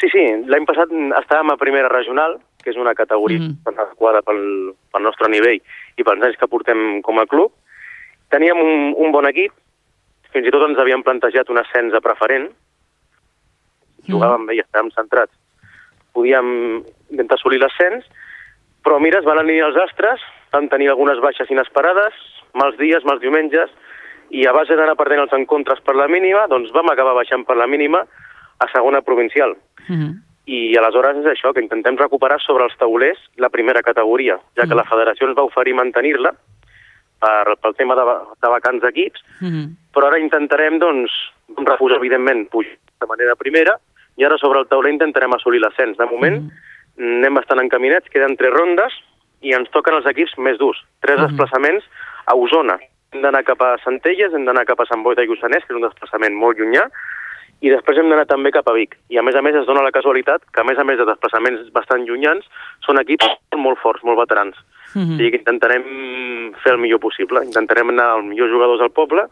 [0.00, 3.68] Sí, sí, l'any passat estàvem a primera regional, que és una categoria mm.
[3.70, 5.60] adequada pel, pel nostre nivell
[5.96, 7.52] i pels anys que portem com a club.
[8.30, 9.52] Teníem un, un bon equip,
[10.32, 12.48] fins i tot ens havíem plantejat un ascens a preferent,
[14.08, 15.32] jugàvem bé i estàvem centrats.
[16.16, 18.08] Podíem intentar assolir l'ascens,
[18.82, 22.16] però mira, es van alinear els astres, vam tenir algunes baixes inesperades,
[22.58, 23.70] mals dies, mals diumenges,
[24.32, 27.56] i a base d'anar perdent els encontres per la mínima, doncs vam acabar baixant per
[27.60, 28.02] la mínima
[28.62, 29.56] a segona provincial.
[29.88, 34.64] Mm I aleshores és això, que intentem recuperar sobre els taulers la primera categoria, ja
[34.66, 34.80] que Mm.
[34.80, 36.32] la federació ens va oferir mantenir-la
[37.22, 38.02] per, pel tema de,
[38.42, 39.68] de vacants d'equips, -hmm.
[39.94, 41.12] però ara intentarem, doncs,
[41.64, 43.78] refús, evidentment, pujar de manera primera,
[44.16, 45.96] i ara sobre el tauler intentarem assolir l'ascens.
[45.96, 46.42] De moment,
[46.96, 47.18] Mm.
[47.22, 48.92] anem bastant encaminats, queden tres rondes,
[49.42, 50.78] i ens toquen els equips més durs.
[51.00, 51.26] Tres Mhm.
[51.28, 51.84] desplaçaments
[52.26, 52.78] a Osona.
[53.12, 55.76] Hem d'anar cap a Centelles, hem d'anar cap a Sant Boi de Lluçanès, que és
[55.76, 56.90] un desplaçament molt llunyà,
[57.62, 58.96] i després hem d'anar també cap a Vic.
[59.14, 61.06] I a més a més es dona la casualitat que a més a més de
[61.06, 62.44] desplaçaments bastant llunyans
[62.84, 64.56] són equips molt forts, molt veterans.
[64.94, 65.84] Mm O sigui que intentarem
[66.64, 69.28] fer el millor possible, intentarem anar als millors jugadors al poble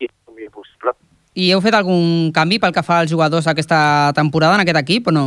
[0.00, 0.96] i el millor possible.
[1.36, 5.08] I heu fet algun canvi pel que fa als jugadors aquesta temporada en aquest equip
[5.08, 5.26] o no?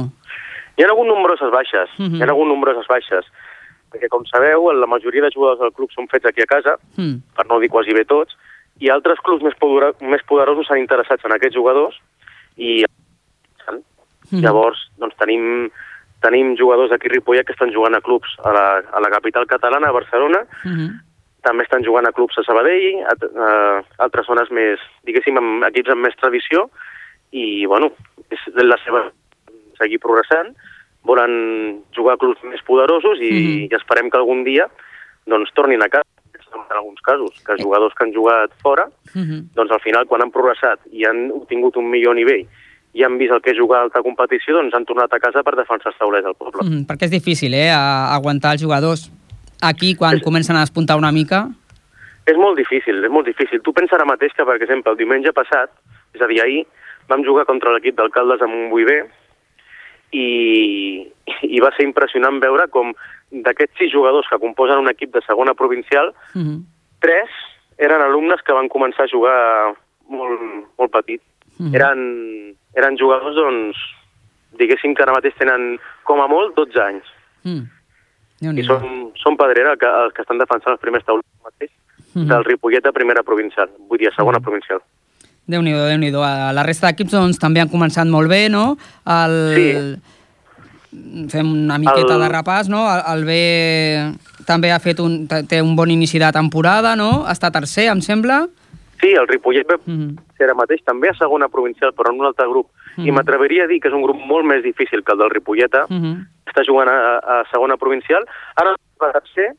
[0.75, 2.17] Hi ha hagut nombroses baixes, Mhm.
[2.17, 3.25] hi ha hagut nombroses baixes,
[3.93, 7.21] perquè com sabeu, la majoria de jugadors del club són fets aquí a casa, Mm.
[7.35, 8.35] per no dir quasi bé tots,
[8.79, 11.99] i altres clubs més, podera, més poderosos s'han interessats en aquests jugadors
[12.57, 12.85] i
[14.31, 14.41] Mhm.
[14.43, 15.71] llavors doncs, tenim,
[16.21, 19.47] tenim jugadors aquí a Ripollet que estan jugant a clubs a la, a la capital
[19.47, 20.99] catalana, a Barcelona, Mm
[21.41, 25.89] també estan jugant a clubs a Sabadell, a, a altres zones més, diguéssim, amb equips
[25.93, 26.65] amb més tradició,
[27.31, 27.93] i, bueno,
[28.29, 29.05] és la seva
[29.79, 30.51] seguir progressant,
[31.07, 33.71] volen jugar a clubs més poderosos i, Mhm.
[33.71, 34.67] i esperem que algun dia
[35.25, 36.03] doncs, tornin a casa,
[36.53, 39.49] en alguns casos, que jugadors que han jugat fora, -hmm.
[39.53, 42.45] doncs al final, quan han progressat i han obtingut un millor nivell
[42.93, 45.43] i han vist el que és jugar a alta competició, doncs han tornat a casa
[45.43, 46.61] per defensar els taulers del poble.
[46.63, 49.11] Mm, perquè és difícil, eh, a- aguantar els jugadors
[49.61, 51.49] aquí quan comencen a despuntar una mica.
[52.25, 53.61] És molt difícil, és molt difícil.
[53.61, 55.69] Tu pensa ara mateix que, per exemple, el diumenge passat,
[56.13, 56.65] és a dir, ahir,
[57.07, 59.09] vam jugar contra l'equip d'alcaldes amb un Buiver
[60.11, 61.07] i,
[61.41, 62.93] i va ser impressionant veure com
[63.31, 66.63] d'aquests sis jugadors que composen un equip de segona provincial, Mm -hmm.
[66.99, 67.29] tres
[67.77, 69.75] eren alumnes que van començar a jugar
[70.09, 70.41] molt,
[70.77, 71.21] molt petit.
[71.57, 71.75] Mhm.
[71.75, 73.77] Eren, eren jugadors, doncs,
[74.59, 77.03] diguéssim que ara mateix tenen com a molt 12 anys.
[77.43, 77.67] Mm.
[78.57, 81.71] I són, són Pedrera que, els que estan defensant els primers taulers mateix
[82.15, 82.27] Mhm.
[82.27, 84.79] del Ripollet a primera provincial, vull dir, a segona provincial.
[85.49, 88.77] Déu-n'hi-do, déu nhi déu La resta d'equips doncs, també han començat molt bé, no?
[89.05, 89.99] El...
[91.29, 92.81] Fem una miqueta El- de repàs, no?
[92.89, 93.33] El, el B
[94.47, 97.25] també ha fet un, té un bon inici de temporada, no?
[97.29, 98.47] Està tercer, em sembla.
[98.99, 100.17] Sí, el Ripollet ve Mhm.
[100.37, 102.67] ser ara mateix també a segona provincial, però en un altre grup.
[102.97, 103.13] I Mhm.
[103.15, 105.85] m'atreveria a dir que és un grup molt més difícil que el del Ripolleta.
[105.89, 106.27] Mhm.
[106.47, 108.25] Està jugant a, a segona provincial.
[108.55, 109.53] Ara va a tercer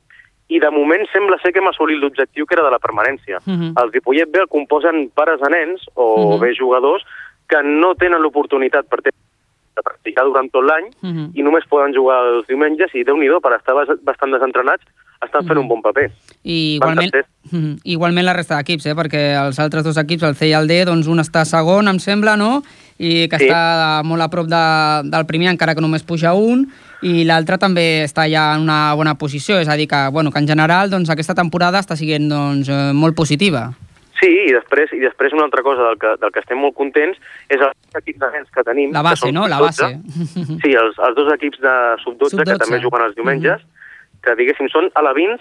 [0.49, 3.39] i de moment sembla ser que hem assolit l'objectiu que era de la permanència.
[3.47, 3.75] Mhm.
[3.81, 6.41] El Ripollet B el composen pares de nens o Mhm.
[6.41, 7.05] bé jugadors
[7.49, 9.15] que no tenen l'oportunitat per ter-
[9.81, 11.31] de practicar durant tot l'any Mhm.
[11.35, 14.85] i només poden jugar els diumenges i, déu nhi per estar bas- bastant desentrenats,
[15.25, 16.11] estan fent un bon paper.
[16.45, 17.29] I igualment, tercers.
[17.53, 17.79] Mhm.
[17.85, 18.95] igualment la resta d'equips, eh?
[18.95, 21.99] perquè els altres dos equips, el C i el D, doncs un està segon, em
[21.99, 22.63] sembla, no?
[23.01, 23.47] i que Sí.
[23.49, 26.67] està molt a prop de, del primer, encara que només puja un,
[27.01, 30.39] i l'altre també està ja en una bona posició, és a dir, que, bueno, que
[30.39, 33.73] en general doncs, aquesta temporada està sent doncs, eh, molt positiva.
[34.21, 37.17] Sí, i després, i després una altra cosa del que, del que estem molt contents
[37.49, 38.93] és els equips de nens que tenim.
[38.93, 39.47] La que base, no?
[39.49, 39.89] La sub-12.
[39.89, 40.59] base.
[40.63, 42.59] Sí, els, els dos equips de sub-12 que Sub-12.
[42.65, 43.65] també juguen els diumenges,
[44.21, 45.41] que diguéssim són alevins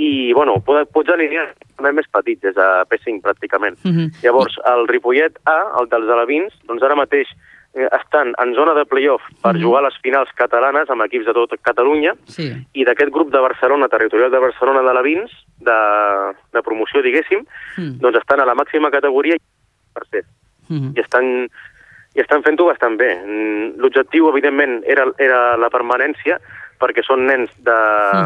[0.00, 3.76] i, bueno, pots, pots alinear també més petits, des de P5 pràcticament.
[3.84, 4.08] Mhm.
[4.24, 7.28] Llavors, el Ripollet A, el dels alevins, doncs ara mateix
[7.72, 9.62] estan en zona de playoff per Mhm.
[9.62, 12.50] jugar a les finals catalanes amb equips de tot Catalunya Sí.
[12.72, 15.30] i d'aquest grup de Barcelona, territorial de Barcelona de l'Avins,
[15.60, 17.46] de, de promoció, diguéssim,
[17.78, 18.00] Mm.
[18.00, 19.40] doncs estan a la màxima categoria i
[19.94, 20.24] tercer.
[20.68, 20.92] Mhm.
[20.96, 21.48] I estan,
[22.14, 23.14] i estan fent-ho bastant bé.
[23.24, 26.40] Mm, L'objectiu, evidentment, era, era la permanència,
[26.80, 27.70] perquè són nens de,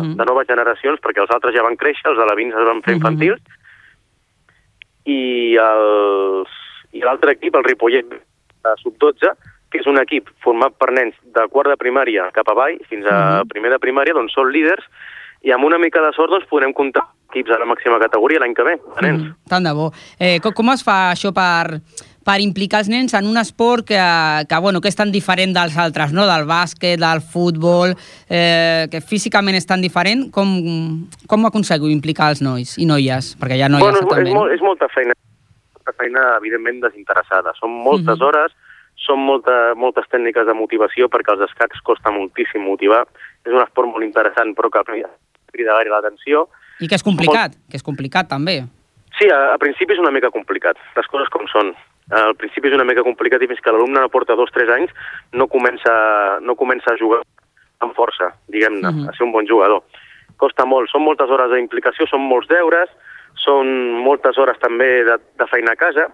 [0.01, 0.17] Mhm.
[0.17, 3.01] de noves generacions, perquè els altres ja van créixer, els alevins es van fer Mhm.
[3.01, 3.41] infantils,
[5.05, 6.49] i els
[6.93, 8.07] i l'altre equip, el Ripollet
[8.65, 9.35] de sub-12,
[9.71, 13.43] que és un equip format per nens de quart de primària cap avall, fins a
[13.43, 13.49] Mhm.
[13.49, 14.85] primer de primària, doncs són líders,
[15.43, 18.55] i amb una mica de sort doncs, podrem comptar equips a la màxima categoria l'any
[18.55, 19.23] que ve, de nens.
[19.23, 19.35] Mhm.
[19.49, 19.93] Tant de bo.
[20.19, 21.81] Eh, com, com es fa això per,
[22.25, 23.99] per implicar els nens en un esport que,
[24.49, 26.25] que, bueno, que és tan diferent dels altres, no?
[26.27, 27.93] del bàsquet, del futbol,
[28.31, 30.55] eh, que físicament és tan diferent, com,
[31.27, 33.35] com aconseguiu implicar els nois i noies?
[33.37, 34.31] Perquè hi ha noies bueno, és, també.
[34.31, 35.13] és, molt, és molta feina,
[35.85, 37.53] molta feina evidentment desinteressada.
[37.61, 38.23] Són moltes Mhm.
[38.27, 38.53] hores,
[39.07, 43.07] són molta, moltes tècniques de motivació perquè els escacs costa moltíssim motivar.
[43.45, 45.05] És un esport molt interessant però que
[45.53, 46.49] crida gaire l'atenció.
[46.81, 48.65] I que és complicat, que és complicat també.
[49.19, 51.75] Sí, a, a principi és una mica complicat, les coses com són.
[52.11, 54.69] Al principi és una mica complicat i fins que l'alumne no porta dos o tres
[54.69, 54.91] anys
[55.33, 57.23] no comença, no comença a jugar
[57.81, 59.09] amb força, diguem-ne, Mhm.
[59.09, 59.83] a ser un bon jugador.
[60.37, 62.91] Costa molt, són moltes hores d'implicació, són molts deures,
[63.45, 63.69] són
[64.05, 66.09] moltes hores també de, de feina a casa,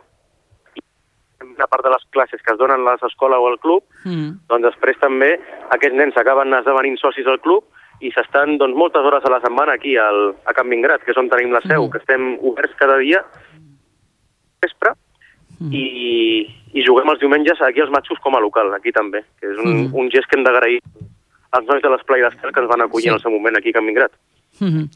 [1.40, 4.46] una part de les classes que es donen a l'escola o al club, Mm.
[4.48, 5.38] doncs després també
[5.70, 7.64] aquests nens acaben esdevenint socis al club
[8.00, 11.16] i s'estan doncs, moltes hores a la setmana aquí al, a Can Vingrat, que és
[11.20, 11.90] on tenim la seu, Mhm.
[11.92, 13.24] que estem oberts cada dia
[14.62, 14.92] vespre
[15.60, 15.72] Mhm.
[15.74, 19.58] i, i juguem els diumenges aquí als matxos com a local, aquí també, que és
[19.58, 19.94] un, Mhm.
[19.94, 20.80] un gest que hem d'agrair
[21.52, 23.08] als nois de l'Esplai d'Estel que ens van acollir Sí.
[23.08, 24.12] en el seu moment aquí a Can Vingrat.
[24.60, 24.88] Mhm.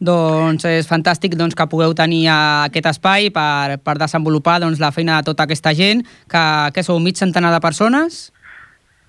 [0.00, 4.92] Doncs és fantàstic doncs, que pugueu tenir eh, aquest espai per, per desenvolupar doncs, la
[4.94, 6.42] feina de tota aquesta gent, que,
[6.74, 8.28] que sou mig centenar de persones.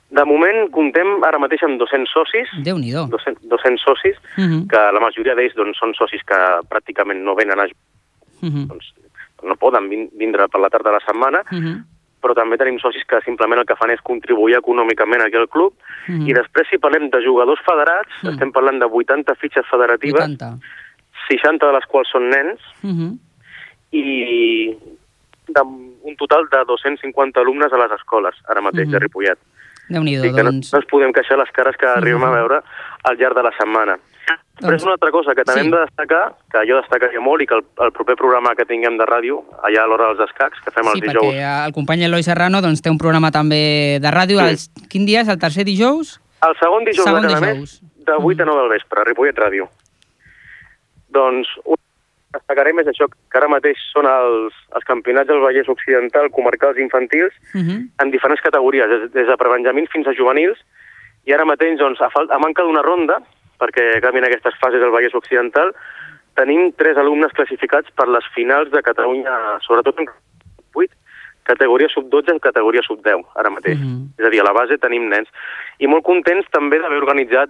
[0.09, 3.05] De moment comptem ara mateix amb 200 socis, Déu-n'hi-do.
[3.13, 4.63] 200, 200 socis, Mhm.
[4.71, 6.39] que la majoria d'ells doncs, són socis que
[6.71, 7.85] pràcticament no venen a jugar,
[8.41, 8.67] Mhm.
[8.73, 8.93] doncs,
[9.45, 11.85] no poden vin- vindre per la tarda de la setmana, Mhm.
[12.21, 15.73] Però també tenim socis que simplement el que fan és contribuir econòmicament aquí al club.
[16.07, 16.27] Mhm.
[16.27, 18.31] I després, si parlem de jugadors federats, Mhm.
[18.31, 20.57] estem parlant de 80 fitxes federatives, 80.
[21.29, 23.19] 60 de les quals són nens, Mhm.
[23.91, 24.77] i
[25.47, 28.91] de un total de 250 alumnes a les escoles, ara mateix, Mhm.
[28.93, 29.39] de Ripollet.
[29.89, 30.71] Déu-n'hi-do, Sí, que no, doncs.
[30.71, 32.61] no ens podem queixar les cares que arribem a veure
[33.03, 33.97] al llarg de la setmana.
[34.59, 35.65] Però és una altra cosa que també sí.
[35.67, 38.97] hem de destacar, que jo destacaria molt i que el, el proper programa que tinguem
[38.99, 42.03] de ràdio, allà a l'hora dels escacs, que fem Sí, els dijous, perquè el company
[42.09, 44.39] Eloi Serrano doncs, té un programa també de ràdio.
[44.43, 44.49] Sí.
[44.51, 45.29] Els, quin dia és?
[45.31, 46.19] El tercer dijous?
[46.43, 47.79] El segon dijous Segon de cada dijous.
[47.81, 49.69] mes, de 8 a 9 del vespre, a Ripollet Ràdio.
[51.15, 51.79] Doncs un
[52.35, 57.33] destacarem és això, que ara mateix són els, els campionats del Vallès Occidental, comarcals infantils,
[57.55, 57.89] Mhm.
[58.03, 60.59] en diferents categories, des, des de prebenjamins fins a juvenils,
[61.25, 63.17] i ara mateix, doncs, a, a manca d'una ronda,
[63.59, 65.73] perquè acabin aquestes fases del Vallès Occidental,
[66.39, 70.09] tenim tres alumnes classificats per les finals de Catalunya, sobretot en
[70.73, 70.91] 8,
[71.49, 73.79] categoria sub-12 i categoria sub-10, ara mateix.
[73.79, 74.13] Mhm.
[74.19, 75.27] És a dir, a la base tenim nens.
[75.79, 77.49] I molt contents també d'haver organitzat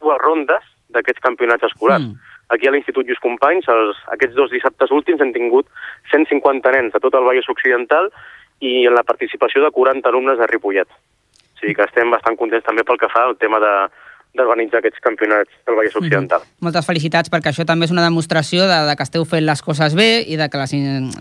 [0.00, 2.04] dues rondes d'aquests campionats escolars.
[2.04, 2.32] Mm.
[2.52, 5.66] aquí a l'Institut Lluís Companys, els, aquests dos dissabtes últims hem tingut
[6.12, 8.10] 150 nens de tot el Vallès Occidental
[8.60, 10.86] i en la participació de 40 alumnes de Ripollet.
[10.86, 13.72] O sigui que estem bastant contents també pel que fa al tema de
[14.34, 16.40] d'organitzar aquests campionats del Vallès Occidental.
[16.40, 16.64] Mm -hmm.
[16.66, 19.94] Moltes felicitats perquè això també és una demostració de, de que esteu fent les coses
[19.94, 20.70] bé i de que les,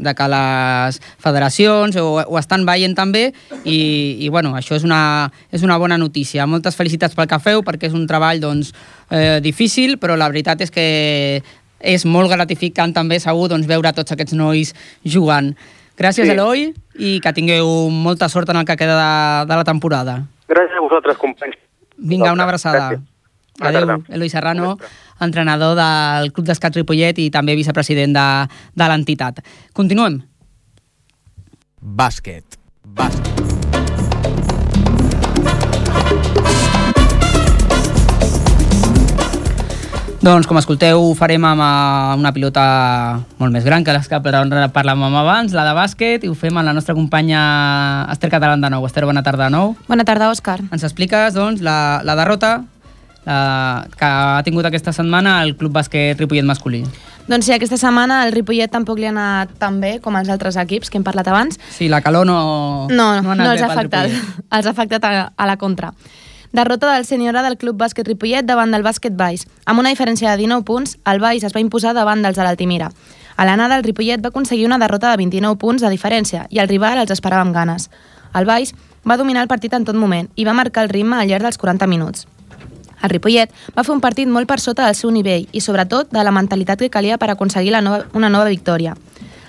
[0.08, 5.32] de que les federacions ho, ho estan veient també i, i bueno, això és una,
[5.52, 6.45] és una bona notícia.
[6.45, 8.73] Moltes felicitats pel que feu perquè és un treball doncs,
[9.12, 11.43] eh, difícil però la veritat és que
[11.80, 14.73] és molt gratificant també segur doncs, veure tots aquests nois
[15.04, 15.54] jugant.
[15.99, 16.32] Gràcies, sí.
[16.32, 20.23] Eloi, i que tingueu molta sort en el que queda de, de la temporada.
[20.49, 21.62] Gràcies a vosaltres, companys.
[22.04, 22.89] Vinga, una abraçada.
[22.89, 23.10] Gràcies.
[23.62, 24.78] Adéu, Eloi Serrano,
[25.22, 28.28] entrenador del Club d'Escat Ripollet i també vicepresident de,
[28.74, 29.44] de l'entitat.
[29.78, 30.20] Continuem.
[31.84, 32.60] Bàsquet.
[32.84, 33.53] Bàsquet.
[40.24, 42.62] Doncs, com escolteu, ho farem amb eh, una pilota
[43.42, 46.70] molt més gran que les que parlàvem abans, la de bàsquet, i ho fem amb
[46.70, 47.42] la nostra companya
[48.14, 48.88] Esther Catalán de nou.
[48.88, 49.74] Esther, bona tarda de nou.
[49.90, 50.62] Bona tarda, Òscar.
[50.72, 52.54] Ens expliques, doncs, la, la derrota
[53.28, 56.86] la, que ha tingut aquesta setmana el Club Bàsquet Ripollet masculí.
[57.28, 60.56] Doncs sí, aquesta setmana el Ripollet tampoc li ha anat tan bé com els altres
[60.56, 61.60] equips que hem parlat abans.
[61.76, 62.40] Sí, la calor no...
[62.88, 64.08] No, no, no, no els ha afectat.
[64.08, 64.44] Ripollet.
[64.56, 65.92] Els ha afectat a, a la contra.
[66.54, 69.48] Derrota del seniora del Club Bàsquet Ripollet davant del Bàsquet Baix.
[69.66, 72.92] Amb una diferència de 19 punts, el Baix es va imposar davant dels de l'Altimira.
[73.42, 76.70] A l'anada, el Ripollet va aconseguir una derrota de 29 punts de diferència i el
[76.70, 77.89] rival els esperava amb ganes.
[78.38, 81.26] El Baix va dominar el partit en tot moment i va marcar el ritme al
[81.28, 82.28] llarg dels 40 minuts.
[83.02, 86.22] El Ripollet va fer un partit molt per sota del seu nivell i, sobretot, de
[86.22, 88.94] la mentalitat que calia per aconseguir la nova, una nova victòria.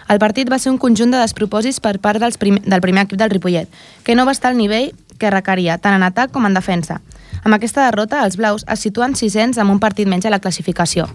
[0.09, 3.21] El partit va ser un conjunt de despropòsits per part dels prim, del primer equip
[3.21, 3.69] del Ripollet,
[4.05, 7.01] que no va estar al nivell que requeria, tant en atac com en defensa.
[7.45, 11.09] Amb aquesta derrota, els blaus es situen sisens amb un partit menys a la classificació.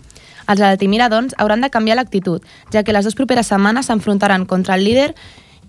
[0.50, 4.76] Els d'Altimira, doncs, hauran de canviar l'actitud, ja que les dues properes setmanes s'enfrontaran contra
[4.76, 5.14] el líder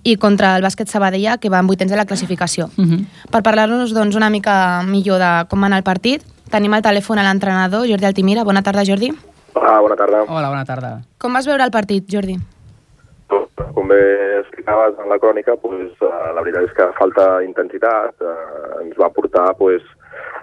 [0.03, 2.71] i contra el bàsquet Sabadella, que va en vuitens de la classificació.
[2.77, 3.05] Uh -huh.
[3.31, 7.19] Per parlar-nos doncs, una mica millor de com va anar el partit, tenim al telèfon
[7.19, 8.45] a l'entrenador, Jordi Altimira.
[8.45, 9.13] Bona tarda, Jordi.
[9.55, 10.25] Ah, bona tarda.
[10.29, 11.03] Hola, bona tarda.
[11.19, 12.39] Com vas veure el partit, Jordi?
[13.75, 14.01] Com bé
[14.41, 19.13] explicaves en la crònica, pues, uh, la veritat és que falta intensitat uh, ens va
[19.15, 19.85] portar pues,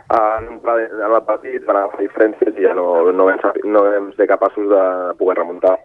[0.10, 4.12] a en el partit, van agafar diferències i ja no, no, vam, saber, no vam
[4.16, 4.84] ser capaços de
[5.20, 5.76] poder remuntar.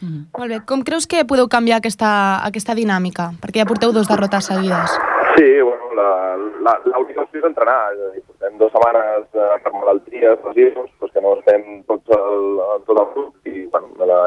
[0.00, 0.26] Mm.
[0.36, 0.60] Molt bé.
[0.68, 2.10] Com creus que podeu canviar aquesta,
[2.44, 3.30] aquesta dinàmica?
[3.40, 4.98] Perquè ja porteu dos derrotes seguides.
[5.36, 7.78] Sí, bueno, l'única opció és entrenar.
[7.94, 12.48] És dir, portem dues setmanes eh, per malalties, lesions, doncs que no estem tots el,
[12.88, 14.20] tot el grup i bueno, la,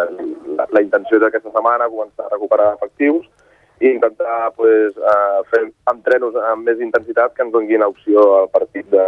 [0.60, 3.28] la, la intenció d'aquesta setmana començar a recuperar efectius
[3.80, 8.90] i intentar pues, uh, fer entrenos amb més intensitat que ens donin opció al partit
[8.90, 9.06] de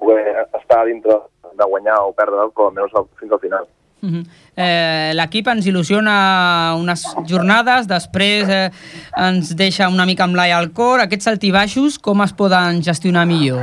[0.00, 1.18] poder estar dintre
[1.52, 3.68] de guanyar o perdre, com almenys fins al final.
[4.02, 4.24] Uh -huh.
[4.56, 8.70] eh, L'equip ens il·lusiona unes jornades, després eh,
[9.16, 11.00] ens deixa una mica amb l'ai al cor.
[11.00, 13.60] Aquests altibaixos, com es poden gestionar millor?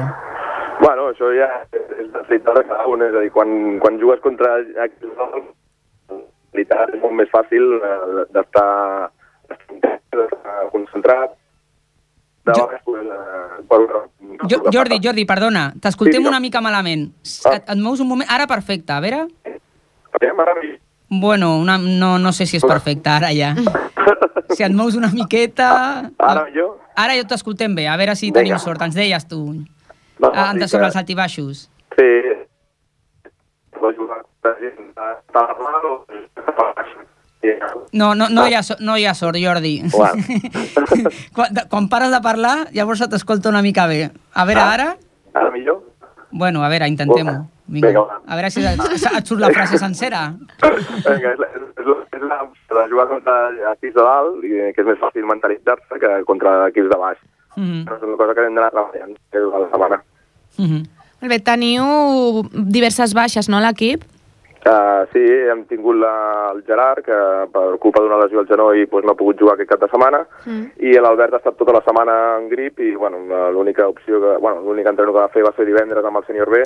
[0.79, 4.19] Bueno, això ja és la veritat de cada un, és a dir, quan, quan jugues
[4.21, 4.57] contra
[6.53, 9.09] realitat és molt més fàcil eh, d'estar
[10.71, 11.31] concentrat,
[12.45, 13.79] de Jo- vegades, eh, per,
[14.47, 17.11] Jo, Jordi, Jordi, perdona, t'escoltem Sí, una mica malament.
[17.45, 17.55] Ah.
[17.55, 18.29] Et, et mous un moment...
[18.29, 19.27] Ara perfecte, a veure...
[21.09, 23.53] Bueno, una, no, no sé si és perfecte, ara ja.
[24.57, 26.09] Si et mous una miqueta...
[26.17, 26.77] Ara millor?
[26.95, 28.39] Ara ja t'escoltem bé, a veure si Vinga.
[28.39, 28.81] tenim sort.
[28.81, 29.41] Ens deies tu,
[30.19, 31.67] No, ah, de sobre els altibaixos.
[31.97, 32.07] Sí.
[37.93, 39.81] No, no, no, hi ha, no hi ha sort, Jordi.
[39.91, 40.23] Bueno.
[41.35, 44.09] quan, quan pares de parlar, llavors se t'escolta una mica bé.
[44.33, 44.73] A veure, Ah.
[44.73, 44.87] ara...
[45.33, 45.83] Ara millor?
[46.31, 47.47] Bueno, a veure, intentem-ho.
[47.67, 47.87] Vinga.
[47.87, 48.19] Vinga, va.
[48.27, 48.79] A veure si et,
[49.17, 50.21] et surt la frase sencera.
[50.63, 52.37] Vinga, és la, és la, és la,
[52.77, 53.37] de jugar contra
[53.73, 57.17] equips de dalt, i, que és més fàcil mentalitzar-se que contra equips de baix.
[57.57, 60.01] Mhm, No és una cosa que hem d'anar treballant, que és la setmana.
[60.59, 60.83] mhm.
[61.19, 64.03] Molt bé, teniu diverses baixes, no, a l'equip?
[64.67, 67.17] Uh, sí, hem tingut la, el Gerard, que
[67.53, 70.25] per culpa d'una lesió al genoll pues, no ha pogut jugar aquest cap de setmana,
[70.45, 70.65] Mm.
[70.83, 73.17] i l'Albert ha estat tota la setmana en grip, i bueno,
[73.53, 76.49] l'única opció que, bueno, l'únic entreno que va fer va ser divendres amb el sènior
[76.51, 76.63] B,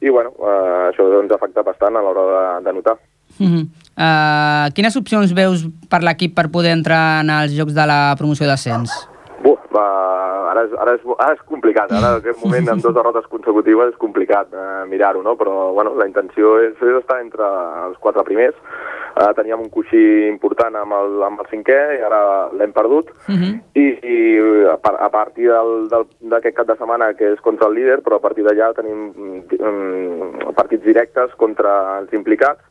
[0.00, 2.98] i bueno, uh, això ens ha afectat bastant a l'hora de, de notar.
[3.38, 3.68] Mhm.
[3.98, 8.46] Uh, quines opcions veus per l'equip per poder entrar en els jocs de la promoció
[8.46, 8.94] d'ascens?
[9.42, 9.86] Buf, va,
[10.50, 13.92] ara, és, ara, és, ara és complicat, ara en aquest moment amb dues derrotes consecutives
[13.92, 15.36] és complicat eh, mirar-ho, no?
[15.38, 17.46] però bueno, la intenció és, és estar entre
[17.86, 18.58] els quatre primers.
[19.18, 19.98] Eh, teníem un coixí
[20.30, 22.20] important amb el, amb el cinquè i ara
[22.54, 23.08] l'hem perdut.
[23.26, 23.56] Mhm.
[23.74, 24.18] I, i
[24.70, 28.44] a, a partir d'aquest cap de setmana, que és contra el líder, però a partir
[28.46, 32.62] d'allà tenim mm, partits directes contra els implicats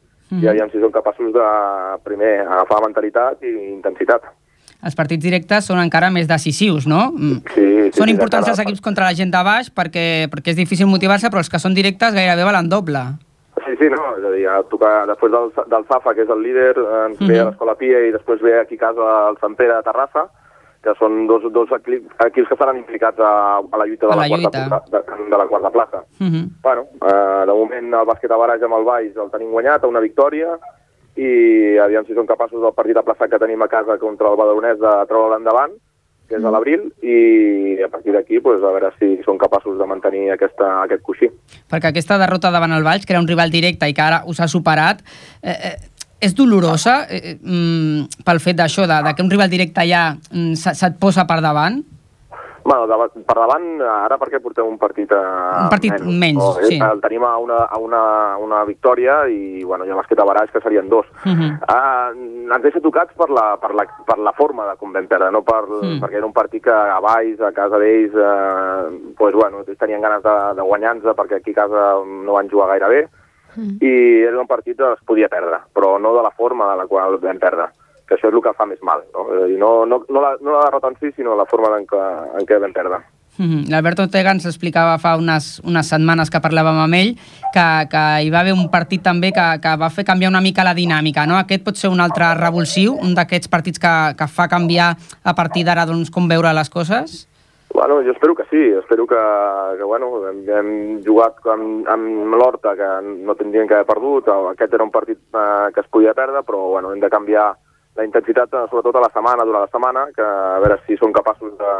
[0.41, 1.43] i aviam si són capaços de,
[2.03, 4.25] primer, agafar mentalitat i intensitat.
[4.83, 7.11] Els partits directes són encara més decisius, no?
[7.15, 7.37] Mm.
[7.55, 10.51] Sí, sí, Són sí, importants encara- els equips contra la gent de baix perquè, perquè
[10.53, 12.99] és difícil motivar-se, però els que són directes gairebé valen doble.
[13.67, 16.41] Sí, sí, no, és a dir, a tocar, després del, del Safa, que és el
[16.41, 17.49] líder, eh, ens ve a Mhm.
[17.51, 20.27] l'Escola Pia i després ve aquí a casa el Sant Pere de Terrassa,
[20.81, 24.15] que són dos, dos equi- equips que estaran implicats a, a la lluita de A
[24.15, 24.69] la, la quarta, lluita.
[24.69, 26.03] plaça- de, de la quarta plaça.
[26.19, 26.43] Mhm.
[26.63, 29.87] Bueno, eh, de moment el bàsquet a Baraix amb el Baix el tenim guanyat, a
[29.87, 30.57] una victòria,
[31.17, 34.77] i aviam si són capaços del partit aplaçat que tenim a casa contra el Badalonès
[34.79, 35.71] de treure endavant,
[36.29, 40.31] és a l'abril, i a partir d'aquí pues, a veure si són capaços de mantenir
[40.33, 41.29] aquesta, aquest coixí.
[41.71, 44.39] Perquè aquesta derrota davant el Valls, que era un rival directe i que ara us
[44.43, 45.03] ha superat,
[45.41, 45.75] eh, eh,
[46.19, 50.09] és dolorosa eh, eh, mm, pel fet d'això, de, de que un rival directe ja
[50.15, 51.83] mm, se- se't posa per davant?
[52.67, 55.21] Bueno, davant, per davant, ara perquè portem un partit a...
[55.63, 56.67] Un partit menys, no?
[56.67, 56.75] sí.
[56.83, 58.01] El tenim a una, a una,
[58.43, 61.07] una victòria i bueno, hi ha bàsquet a Baraix que serien dos.
[61.23, 61.61] Mhm.
[61.63, 65.31] Uh, ens deixa tocats per la, per la, per la forma de com vam perdre,
[65.31, 65.99] no per, Mm.
[66.01, 70.01] perquè era un partit que a baix, a casa d'ells, eh, pues, bueno, ells tenien
[70.01, 73.01] ganes de, de guanyar-nos perquè aquí a casa no van jugar gaire bé
[73.81, 73.91] i
[74.21, 77.17] era un partit que es podia perdre, però no de la forma de la qual
[77.17, 77.71] vam perdre
[78.07, 79.27] que això és el que fa més mal, no?
[79.35, 81.75] És a dir, no, no, no, la, no la derrota en si, sinó la forma
[81.77, 82.03] en què,
[82.39, 83.03] en què vam perdre.
[83.37, 83.67] Mhm.
[83.69, 87.11] L'Alberto Ortega ens explicava fa unes, unes setmanes que parlàvem amb ell
[87.53, 90.65] que, que hi va haver un partit també que, que va fer canviar una mica
[90.65, 91.27] la dinàmica.
[91.29, 91.37] No?
[91.37, 95.67] Aquest pot ser un altre revulsiu, un d'aquests partits que, que fa canviar a partir
[95.67, 97.27] d'ara doncs, com veure les coses?
[97.77, 99.21] Bueno, jo espero que sí, espero que,
[99.77, 100.69] que bueno, hem, hem
[101.05, 105.69] jugat amb, amb l'Horta, que no tindríem que haver perdut, aquest era un partit eh,
[105.75, 107.51] que es podia perdre, però bueno, hem de canviar
[107.97, 111.11] la intensitat, eh, sobretot a la setmana, durant la setmana, que a veure si són
[111.13, 111.71] capaços de,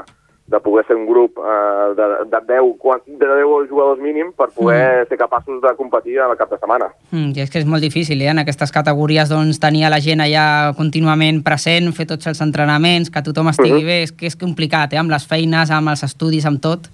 [0.47, 4.47] de poder ser un grup eh, de, de, 10, quan- de 10 jugadors mínim per
[4.55, 6.87] poder ser capaços de competir al cap de setmana.
[7.11, 8.29] Mm, I és que és molt difícil, eh?
[8.31, 13.11] en aquestes categories doncs, tenir a la gent allà contínuament present, fer tots els entrenaments,
[13.11, 13.85] que tothom estigui Mhm.
[13.85, 14.97] bé, és que és complicat, eh?
[15.03, 16.87] amb les feines, amb els estudis, amb tot.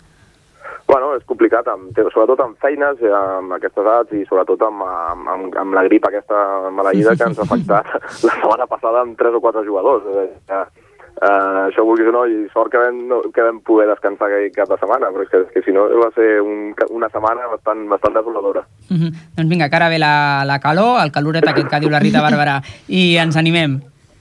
[0.94, 5.30] Bueno, és complicat, amb, sobretot amb feines, eh, amb aquestes edats i sobretot amb, amb,
[5.34, 7.90] amb, amb la grip aquesta maleïda que ens ha afectat
[8.28, 10.06] la setmana passada amb tres o quatre jugadors.
[10.14, 14.30] Eh, eh, això vulguis o no, i sort que vam, no, que vam poder descansar
[14.54, 17.50] cap de setmana, però és que, és que si no va ser un, una setmana
[17.56, 18.68] bastant, bastant desoladora.
[18.94, 19.12] Mhm.
[19.40, 20.16] Doncs vinga, que ara ve la,
[20.46, 23.80] la calor, el caloret aquest que diu la Rita Barberà, i ens animem.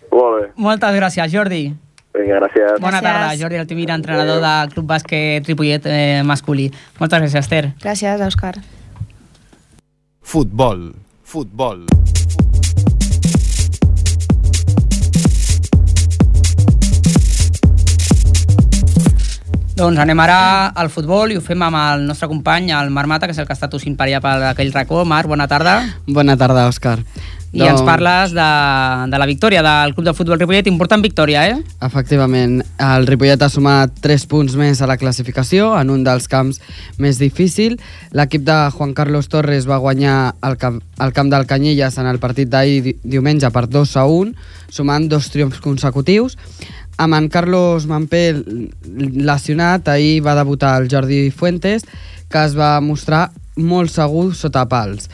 [0.09, 1.67] Molt bé, Moltes gràcies, Jordi.
[2.19, 2.81] Vinga, gràcies.
[2.83, 6.71] Bona tarda, Jordi Altimira, entrenador del Club Bàsquet Ripollet eh, masculí.
[7.01, 7.65] Moltes gràcies, Esther.
[7.83, 8.57] Gràcies, Òscar.
[10.23, 10.93] Futbol.
[11.25, 11.87] Futbol.
[19.73, 23.27] Doncs anem ara al futbol i ho fem amb el nostre company, el Marc Mata,
[23.27, 25.01] que és el que està tossint per allà per aquell racó.
[25.09, 25.81] Marc, bona tarda.
[26.07, 27.01] Bona tarda, Òscar.
[27.53, 28.45] I ens parles de,
[29.13, 30.67] de la victòria del Club de Futbol Ripollet.
[30.71, 31.59] Important victòria, eh?
[31.85, 36.63] Efectivament, el Ripollet ha sumat 3 punts més a la classificació en un dels camps
[36.97, 37.77] més difícil.
[38.17, 42.19] L'equip de Juan Carlos Torres va guanyar el camp, el camp del Canyelles en el
[42.25, 44.33] partit d'ahir di- diumenge per 2 a 1,
[44.73, 46.39] sumant dos triomfs consecutius.
[46.97, 48.71] Amb en Carlos Mampel
[49.13, 51.85] lesionat, ahir va debutar el Jordi Fuentes,
[52.33, 53.27] que es va mostrar
[53.61, 55.11] molt segur sota pals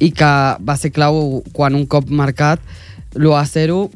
[0.00, 0.32] i que
[0.64, 2.60] va ser clau quan un cop marcat
[3.14, 3.90] l'1 a 0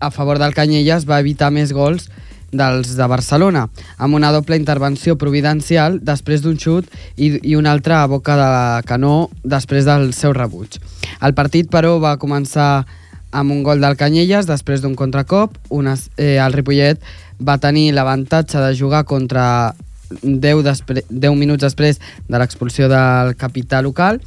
[0.00, 2.08] a favor del Canyelles va evitar més gols
[2.50, 3.66] dels de Barcelona,
[3.98, 6.86] amb una doble intervenció providencial després d'un xut
[7.16, 10.78] i, i una altra a boca de canó després del seu rebuig.
[11.20, 12.86] El partit, però, va començar
[13.30, 15.58] amb un gol del Canyelles després d'un contracop.
[15.68, 17.02] Unes, eh, el Ripollet
[17.44, 19.74] va tenir l'avantatge de jugar contra
[20.22, 24.20] 10, despre 10 minuts després de l'expulsió del capità local.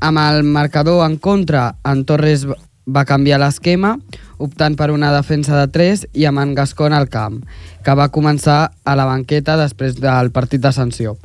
[0.00, 2.46] Amb el marcador en contra, en Torres
[2.86, 3.96] va canviar l'esquema,
[4.42, 7.40] optant per una defensa de 3 i amb en Gascon al camp,
[7.84, 11.16] que va començar a la banqueta després del partit de sanció.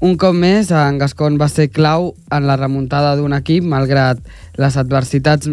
[0.00, 4.20] Un cop més, en Gascon va ser clau en la remuntada d'un equip, malgrat
[4.56, 5.50] les adversitats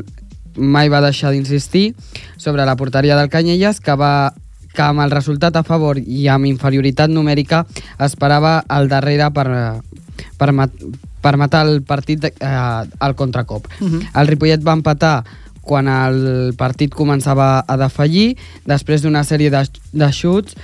[0.57, 1.93] mai va deixar d'insistir
[2.37, 4.33] sobre la porteria del Canyelles, que va
[4.77, 7.63] que amb el resultat a favor i amb inferioritat numèrica
[8.05, 9.47] esperava al darrere per,
[10.37, 10.73] per, mat,
[11.21, 13.67] per matar el partit eh, al contracop.
[13.81, 14.09] Mhm.
[14.13, 15.15] El Ripollet va empatar
[15.67, 20.55] quan el partit començava a defallir, després d'una sèrie de, de xuts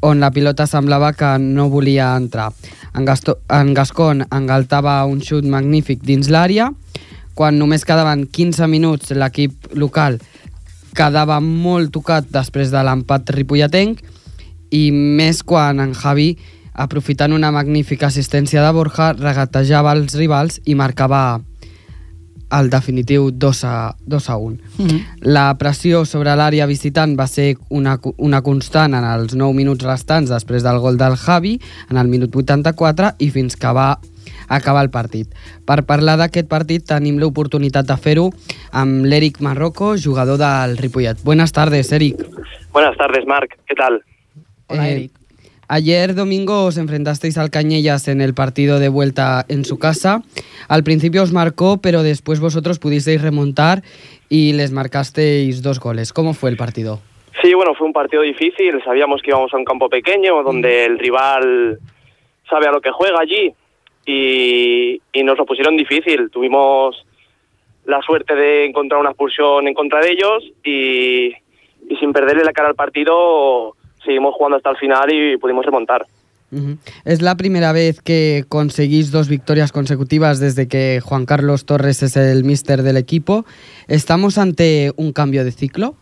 [0.00, 2.50] on la pilota semblava que no volia entrar.
[2.94, 6.70] En, Gasto, en Gascon engaltava un xut magnífic dins l'àrea,
[7.36, 10.18] quan només quedaven 15 minuts l'equip local
[10.96, 14.00] quedava molt tocat després de l'empat ripolletenc
[14.70, 16.32] i més quan en Javi,
[16.74, 21.40] aprofitant una magnífica assistència de Borja, regatejava els rivals i marcava
[22.50, 23.74] el definitiu 2 a,
[24.06, 24.50] 2 a 1.
[24.50, 25.00] Mm -hmm.
[25.20, 30.30] La pressió sobre l'àrea visitant va ser una, una constant en els 9 minuts restants
[30.30, 31.60] després del gol del Javi,
[31.90, 33.98] en el minut 84, i fins que va
[34.50, 35.30] acabar el partit.
[35.64, 38.28] Per parlar d'aquest partit tenim l'oportunitat de fer-ho
[38.72, 41.22] amb l'Eric Marroco, jugador del Ripollet.
[41.24, 42.20] Buenas tardes, Eric.
[42.72, 43.56] Buenas tardes, Marc.
[43.66, 44.02] ¿Qué tal?
[44.66, 45.12] Hola, eh, Eric.
[45.72, 50.22] Ayer domingo os enfrentasteis al Cañellas en el partido de vuelta en su casa.
[50.66, 53.82] Al principio os marcó, pero después vosotros pudisteis remontar
[54.28, 56.12] y les marcasteis dos goles.
[56.12, 56.98] ¿Cómo fue el partido?
[57.40, 58.82] Sí, bueno, fue un partido difícil.
[58.84, 61.78] Sabíamos que íbamos a un campo pequeño donde el rival
[62.48, 63.54] sabe a lo que juega allí
[64.10, 66.30] y, y nos lo pusieron difícil.
[66.30, 67.06] Tuvimos
[67.84, 71.28] la suerte de encontrar una expulsión en contra de ellos y,
[71.88, 76.06] y sin perderle la cara al partido seguimos jugando hasta el final y pudimos remontar.
[76.52, 76.78] Uh -huh.
[77.04, 82.16] Es la primera vez que conseguís dos victorias consecutivas desde que Juan Carlos Torres es
[82.16, 83.44] el míster del equipo.
[83.86, 85.94] ¿Estamos ante un cambio de ciclo?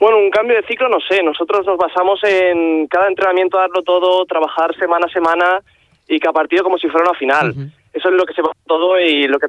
[0.00, 1.22] Bueno, un cambio de ciclo no sé.
[1.22, 5.62] Nosotros nos basamos en cada entrenamiento darlo todo, trabajar semana a semana
[6.08, 7.50] y cada partido como si fuera una final.
[7.50, 7.70] Uh -huh.
[7.92, 9.46] Eso es lo que se basa todo y lo que...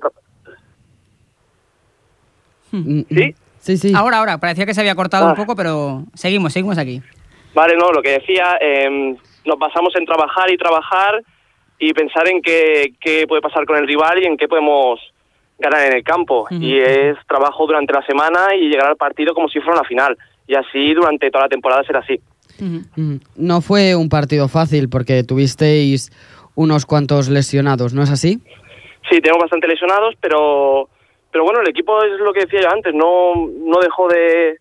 [2.72, 3.36] ¿Sí?
[3.60, 3.94] Sí, sí.
[3.96, 5.30] Ahora, ahora, parecía que se había cortado Ah.
[5.30, 7.02] un poco, pero seguimos, seguimos aquí.
[7.54, 11.24] Vale, no, lo que decía, eh, nos basamos en trabajar y trabajar
[11.80, 15.00] y pensar en qué, qué puede pasar con el rival y en qué podemos
[15.60, 16.46] ganar en el campo.
[16.52, 20.18] Y es trabajo durante la semana y llegar al partido como si fuera una final.
[20.48, 22.20] Y así durante toda la temporada será así.
[22.60, 26.12] Mm, No fue un partido fácil porque tuvisteis
[26.56, 28.42] unos cuantos lesionados, ¿no es así?
[29.10, 30.90] Sí, tenemos bastante lesionados, pero,
[31.32, 34.58] pero bueno, el equipo es lo que decía yo antes, no, no dejó de,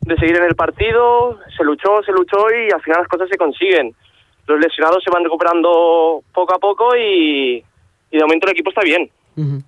[0.00, 3.38] de seguir en el partido, se luchó, se luchó y al final las cosas se
[3.38, 3.94] consiguen.
[4.46, 7.62] Los lesionados se van recuperando poco a poco y,
[8.10, 9.08] y de momento el equipo está bien.
[9.36, 9.62] Ujú.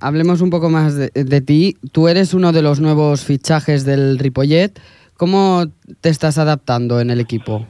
[0.00, 1.76] Hablemos un poco más de, de ti.
[1.92, 4.80] Tú eres uno de los nuevos fichajes del Ripollet.
[5.16, 5.64] ¿Cómo
[6.00, 7.66] te estás adaptando en el equipo?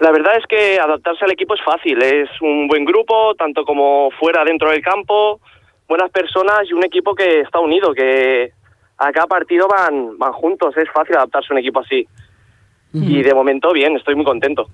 [0.00, 4.10] La verdad es que adaptarse al equipo es fácil, es un buen grupo, tanto como
[4.18, 5.40] fuera, dentro del campo,
[5.86, 8.50] buenas personas y un equipo que está unido, que
[8.96, 12.06] a cada partido van, van juntos, es fácil adaptarse a un equipo así.
[12.92, 14.66] Y de momento bien, estoy muy contento.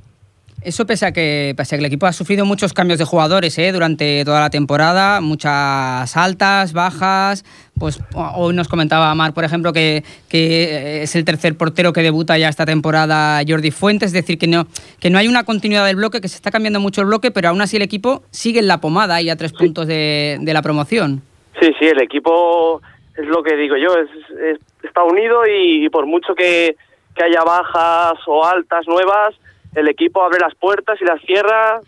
[0.63, 3.59] Eso pese a que, pese a que el equipo ha sufrido muchos cambios de jugadores
[3.59, 3.73] ¿eh?
[3.73, 7.45] durante toda la temporada, muchas altas, bajas.
[7.79, 12.39] Pues hoy nos comentaba Mar, por ejemplo, que, que es el tercer portero que debuta
[12.39, 14.67] ya esta temporada Jordi Fuentes, es decir, que no,
[14.99, 17.51] que no hay una continuidad del bloque, que se está cambiando mucho el bloque, pero
[17.51, 20.63] aún así el equipo sigue en la pomada y a tres puntos de, de la
[20.63, 21.21] promoción.
[21.61, 22.81] Sí, sí, el equipo
[23.15, 24.09] es lo que digo yo, es,
[24.55, 26.77] es- está unido y, por mucho que,
[27.15, 29.35] que haya bajas o altas nuevas,
[29.75, 31.81] el equipo abre las puertas y las cierra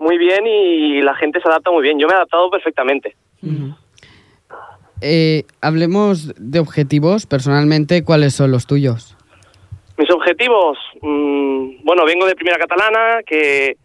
[0.00, 1.98] muy bien y la gente se adapta muy bien.
[2.00, 3.14] Yo me he adaptado perfectamente.
[5.00, 7.26] Eh, hablemos de objetivos.
[7.26, 9.16] Personalmente, ¿cuáles son los tuyos?
[9.98, 13.76] Mis objetivos, mm, bueno, vengo de primera catalana, que,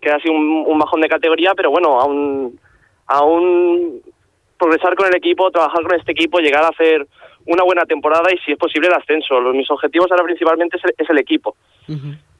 [0.00, 2.58] que ha sido un, un bajón de categoría, pero bueno, aún,
[3.06, 4.00] aún
[4.58, 7.06] progresar con el equipo, trabajar con este equipo, llegar a hacer
[7.46, 9.40] una buena temporada y si es posible el ascenso.
[9.40, 11.56] Los, mis objetivos ahora principalmente es el, es el equipo.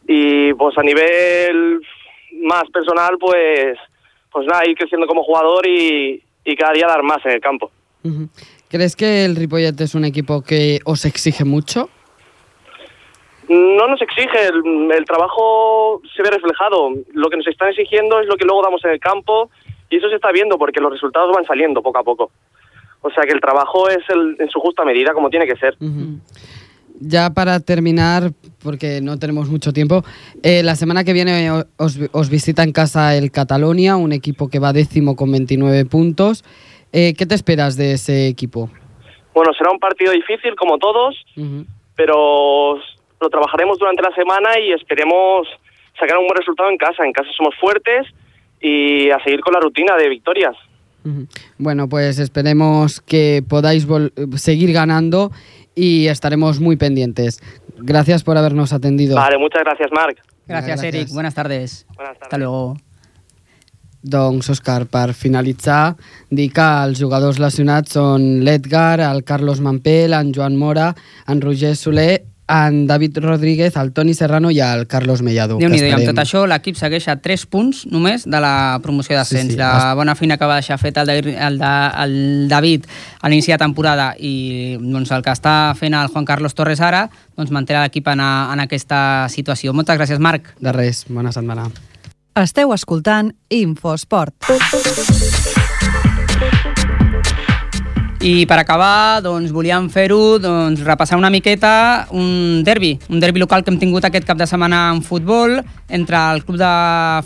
[0.07, 1.81] Y pues a nivel
[2.43, 3.79] más personal, pues,
[4.31, 7.71] pues nada, ir creciendo como jugador y, y cada día dar más en el campo.
[8.69, 11.89] ¿Crees que el Ripollet es un equipo que os exige mucho?
[13.49, 16.91] No nos exige, el, el trabajo se ve reflejado.
[17.15, 19.51] Lo que nos están exigiendo es lo que luego damos en el campo
[19.89, 22.31] y eso se está viendo porque los resultados van saliendo poco a poco.
[23.01, 25.77] O sea que el trabajo es el- en su justa medida, como tiene que ser.
[27.01, 28.33] Ya para terminar,
[28.63, 30.03] porque no tenemos mucho tiempo,
[30.43, 31.49] eh, la semana que viene
[31.79, 36.45] os, os visita en casa el Catalonia, un equipo que va décimo con 29 puntos.
[36.93, 38.71] Eh, ¿Qué te esperas de ese equipo?
[39.35, 41.15] Bueno, será un partido difícil como todos,
[41.95, 42.77] pero
[43.21, 45.47] lo trabajaremos durante la semana y esperemos
[45.99, 47.05] sacar un buen resultado en casa.
[47.05, 48.07] En casa somos fuertes
[48.61, 50.57] y a seguir con la rutina de victorias.
[51.57, 55.31] Bueno, pues esperemos que podáis vol- seguir ganando
[55.75, 57.41] y estaremos muy pendientes.
[57.79, 59.15] Gracias por habernos atendido.
[59.17, 60.19] Vale, muchas gracias, Marc.
[60.47, 60.95] Gracias, Gracias.
[60.95, 61.09] Eric.
[61.15, 61.87] Buenas tardes.
[62.21, 62.77] Hasta luego.
[64.09, 65.97] Doncs, Òscar, per finalitzar,
[66.31, 70.95] dir que els jugadors lesionats són l'Edgar, el Carlos Mampel, en Joan Mora,
[71.29, 75.59] en Roger Soler, en David Rodríguez, el Toni Serrano i el Carlos Mellado.
[75.61, 79.51] déu nhi amb tot això l'equip segueix a 3 punts només de la promoció d'ascens.
[79.53, 79.59] Sí, sí.
[79.61, 81.73] La bona feina que va deixar feta el, David- el, de,
[82.05, 82.87] el David
[83.21, 87.11] a l'inici de temporada i doncs, el que està fent el Juan Carlos Torres ara
[87.37, 89.77] doncs, manté l'equip en, en aquesta situació.
[89.77, 90.55] Moltes gràcies, Marc.
[90.59, 91.69] De res, bona setmana.
[92.39, 94.47] Esteu escoltant Infosport.
[98.23, 103.65] I per acabar, doncs, volíem fer-ho, doncs, repassar una miqueta un derbi, un derbi local
[103.65, 105.59] que hem tingut aquest cap de setmana en futbol
[105.89, 106.73] entre el Club de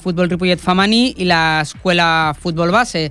[0.01, 3.11] Futbol Ripollet Femení i l'Escola Futbol Base.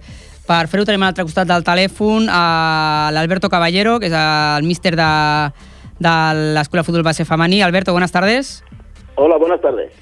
[0.50, 4.98] Per fer-ho tenim a l'altre costat del telèfon a l'Alberto Caballero, que és el míster
[4.98, 5.12] de,
[6.02, 6.20] de
[6.58, 7.62] l'Escola Futbol Base Femení.
[7.62, 8.64] Alberto, buenas tardes.
[9.16, 10.01] Hola, buenas tardes.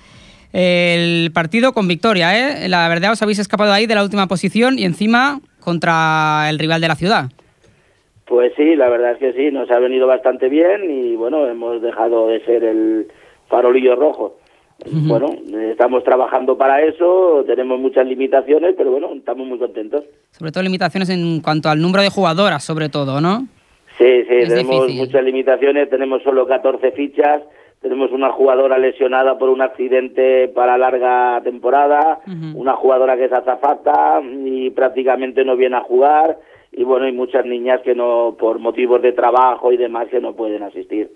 [0.52, 2.70] El partido con victoria, ¿eh?
[2.70, 6.82] La verdad os habéis escapado ahí de la última posición y encima contra el rival
[6.82, 7.26] de la ciudad.
[8.26, 11.82] Pues sí, la verdad es que sí, nos ha venido bastante bien y bueno, hemos
[11.82, 13.08] dejado de ser el
[13.48, 14.38] farolillo rojo.
[14.92, 15.36] Bueno,
[15.72, 20.06] estamos trabajando para eso, tenemos muchas limitaciones, pero bueno, estamos muy contentos.
[20.32, 23.46] Sobre todo limitaciones en cuanto al número de jugadoras, sobre todo, ¿no?
[23.98, 25.06] Sí, sí, Es tenemos difícil.
[25.06, 27.42] muchas limitaciones, tenemos solo 14 fichas,
[27.82, 32.20] tenemos una jugadora lesionada por un accidente para larga temporada,
[32.54, 36.38] una jugadora que es azafata y prácticamente no viene a jugar
[36.72, 40.34] y bueno, hay muchas niñas que no, por motivos de trabajo y demás, que no
[40.36, 41.10] pueden asistir.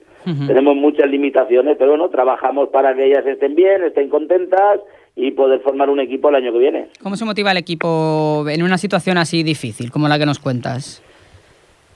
[0.47, 4.80] Tenemos muchas limitaciones, pero bueno, trabajamos para que ellas estén bien, estén contentas
[5.16, 6.88] y poder formar un equipo el año que viene.
[7.01, 11.03] ¿Cómo se motiva el equipo en una situación así difícil como la que nos cuentas?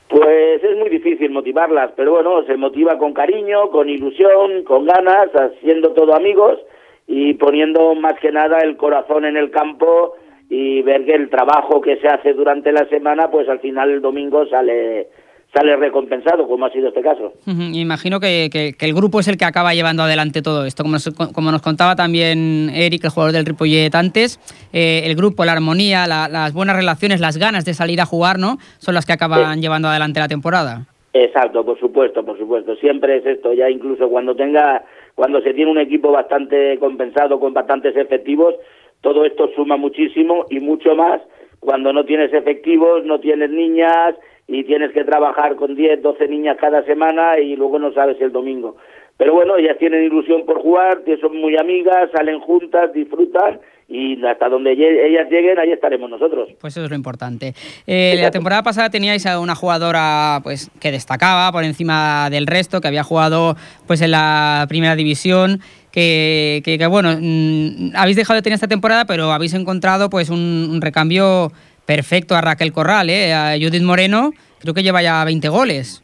[0.10, 0.97] Pues es muy difícil
[1.30, 6.60] motivarlas, pero bueno, se motiva con cariño, con ilusión, con ganas, haciendo todo amigos
[7.08, 10.16] y poniendo más que nada el corazón en el campo
[10.50, 14.02] y ver que el trabajo que se hace durante la semana, pues al final el
[14.02, 15.08] domingo sale
[15.54, 17.32] sale recompensado, como ha sido este caso.
[17.48, 20.84] Ujú, Imagino que, que- que el grupo es el que acaba llevando adelante todo esto.
[20.84, 24.40] Como nos, como nos contaba también Eric, el jugador del Ripollet antes,
[24.74, 28.40] eh, el grupo, la armonía, la- las buenas relaciones, las ganas de salir a jugar,
[28.40, 28.58] ¿no?
[28.80, 30.86] Son las que acaban llevando adelante la temporada.
[31.24, 32.76] Exacto, por supuesto, por supuesto.
[32.76, 34.84] Siempre es esto, ya incluso cuando tenga,
[35.16, 38.54] cuando se tiene un equipo bastante compensado con bastantes efectivos,
[39.02, 41.20] todo esto suma muchísimo y mucho más
[41.60, 44.16] cuando no tienes efectivos, no tienes niñas
[44.48, 48.32] y tienes que trabajar con 10, 12 niñas cada semana y luego no sabes el
[48.32, 48.78] domingo.
[49.18, 53.60] Pero bueno, ellas tienen ilusión por jugar, son muy amigas, salen juntas, disfrutan
[53.90, 56.50] y hasta donde ellas lleguen, ahí estaremos nosotros.
[56.60, 57.54] Pues eso es lo importante.
[57.86, 62.82] Eh, la temporada pasada teníais a una jugadora pues que destacaba por encima del resto,
[62.82, 63.56] que había jugado
[63.88, 65.62] pues en la primera división,
[65.92, 70.30] que, que- que, bueno, mm, habéis dejado de tener esta temporada, pero habéis encontrado pues
[70.30, 71.52] un, un recambio
[71.86, 73.34] perfecto a Raquel Corral, ¿eh?
[73.34, 76.04] a Judith Moreno, creo que lleva ya 20 goles.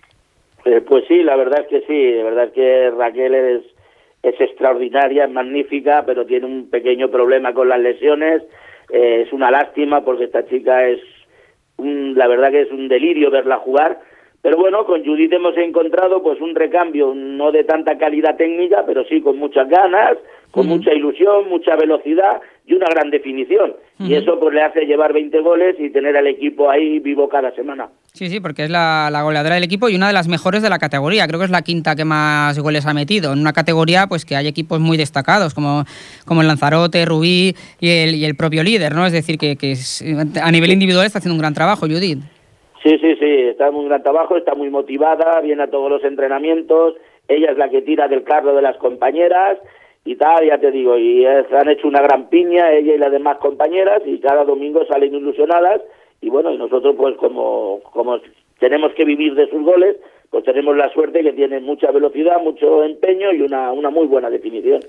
[0.66, 3.62] Eh, pues sí, la verdad es que sí, de verdad es que Raquel es,
[4.24, 8.42] es extraordinaria, es magnífica, pero tiene un pequeño problema con las lesiones.
[8.90, 11.00] Eh, es una lástima porque esta chica es,
[11.78, 14.00] un- la verdad que es un delirio verla jugar.
[14.42, 19.04] Pero bueno, con Judith hemos encontrado pues un recambio no de tanta calidad técnica, pero
[19.06, 20.18] sí con muchas ganas,
[20.52, 23.74] con mucha ilusión, mucha velocidad y una gran definición.
[24.00, 27.54] Y eso pues le hace llevar 20 goles y tener al equipo ahí vivo cada
[27.56, 27.90] semana.
[28.14, 30.70] Sí, sí, porque es la, la goleadora del equipo y una de las mejores de
[30.70, 31.28] la categoría.
[31.28, 33.34] Creo que es la quinta que más goles ha metido.
[33.34, 35.84] En una categoría pues que hay equipos muy destacados, como,
[36.26, 39.06] como el Lanzarote, Rubí y el, y el propio líder, ¿no?
[39.06, 40.04] Es decir, que, que es-
[40.42, 42.20] a nivel individual está haciendo un gran trabajo, Judith.
[42.84, 46.04] Sí, sí, sí, está en un gran trabajo, está muy motivada, viene a todos los
[46.04, 46.96] entrenamientos,
[47.30, 49.58] ella es la que tira del carro de las compañeras
[50.06, 53.38] y tal, ya te digo, y han hecho una gran piña, ella y las demás
[53.38, 55.82] compañeras, y cada domingo salen ilusionadas,
[56.22, 58.20] y bueno, y nosotros pues como, como
[58.60, 59.98] tenemos que vivir de sus goles,
[60.30, 64.30] pues tenemos la suerte que tienen mucha velocidad, mucho empeño y una, una muy buena
[64.30, 64.82] definición.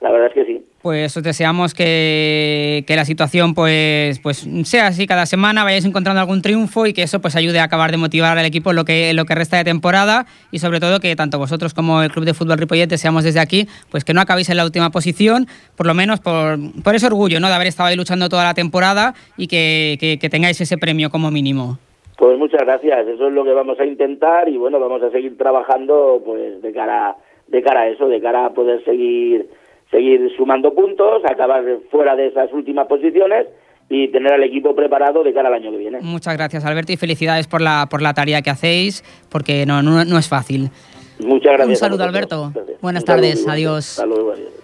[0.00, 0.64] La verdad es que sí.
[0.80, 6.20] Pues os deseamos que, que la situación pues, pues sea así cada semana, vayáis encontrando
[6.22, 8.84] algún triunfo y que eso pues ayude a acabar de motivar al equipo en lo
[8.86, 12.10] que, en lo que resta de temporada y sobre todo que tanto vosotros como el
[12.10, 15.46] Club de Fútbol Ripollet deseamos desde aquí pues que no acabéis en la última posición,
[15.76, 17.48] por lo menos por, por ese orgullo ¿no?
[17.48, 21.10] de haber estado ahí luchando toda la temporada y que, que- que tengáis ese premio
[21.10, 21.78] como mínimo.
[22.16, 25.36] Pues muchas gracias, eso es lo que vamos a intentar y bueno, vamos a seguir
[25.36, 27.16] trabajando pues de cara
[27.48, 29.48] de cara a eso, de cara a poder seguir
[29.90, 33.46] seguir sumando puntos, acabar fuera de esas últimas posiciones
[33.88, 35.98] y tener al equipo preparado de cara al año que viene.
[36.00, 40.04] Muchas gracias Alberto y felicidades por la, por la tarea que hacéis porque no, no,
[40.04, 40.70] no es fácil.
[41.18, 41.68] Muchas gracias.
[41.68, 42.04] Un saludo.
[42.04, 42.50] Alberto.
[42.54, 42.80] Gracias.
[42.80, 43.68] Buenas Un saludo, tardes, igualmente.
[43.68, 44.02] adiós.
[44.06, 44.60] Luego, adiós.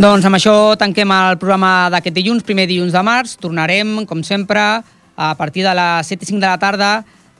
[0.00, 3.34] Doncs amb això tanquem el programa d'aquest dilluns, primer dilluns de març.
[3.36, 4.60] Tornarem, com sempre,
[5.16, 6.90] a partir de les 7 i 5 de la tarda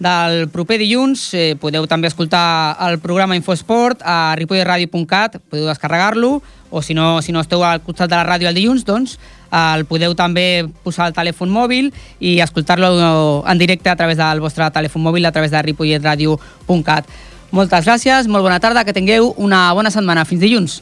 [0.01, 1.29] del proper dilluns.
[1.37, 6.41] Eh, podeu també escoltar el programa Infosport a ripollerradio.cat, podeu descarregar-lo,
[6.71, 9.19] o si no, si no esteu al costat de la ràdio el dilluns, doncs
[9.51, 11.91] el podeu també posar al telèfon mòbil
[12.23, 12.91] i escoltar-lo
[13.43, 17.11] en directe a través del vostre telèfon mòbil a través de ripolletradio.cat.
[17.51, 20.25] Moltes gràcies, molt bona tarda, que tingueu una bona setmana.
[20.25, 20.81] Fins dilluns.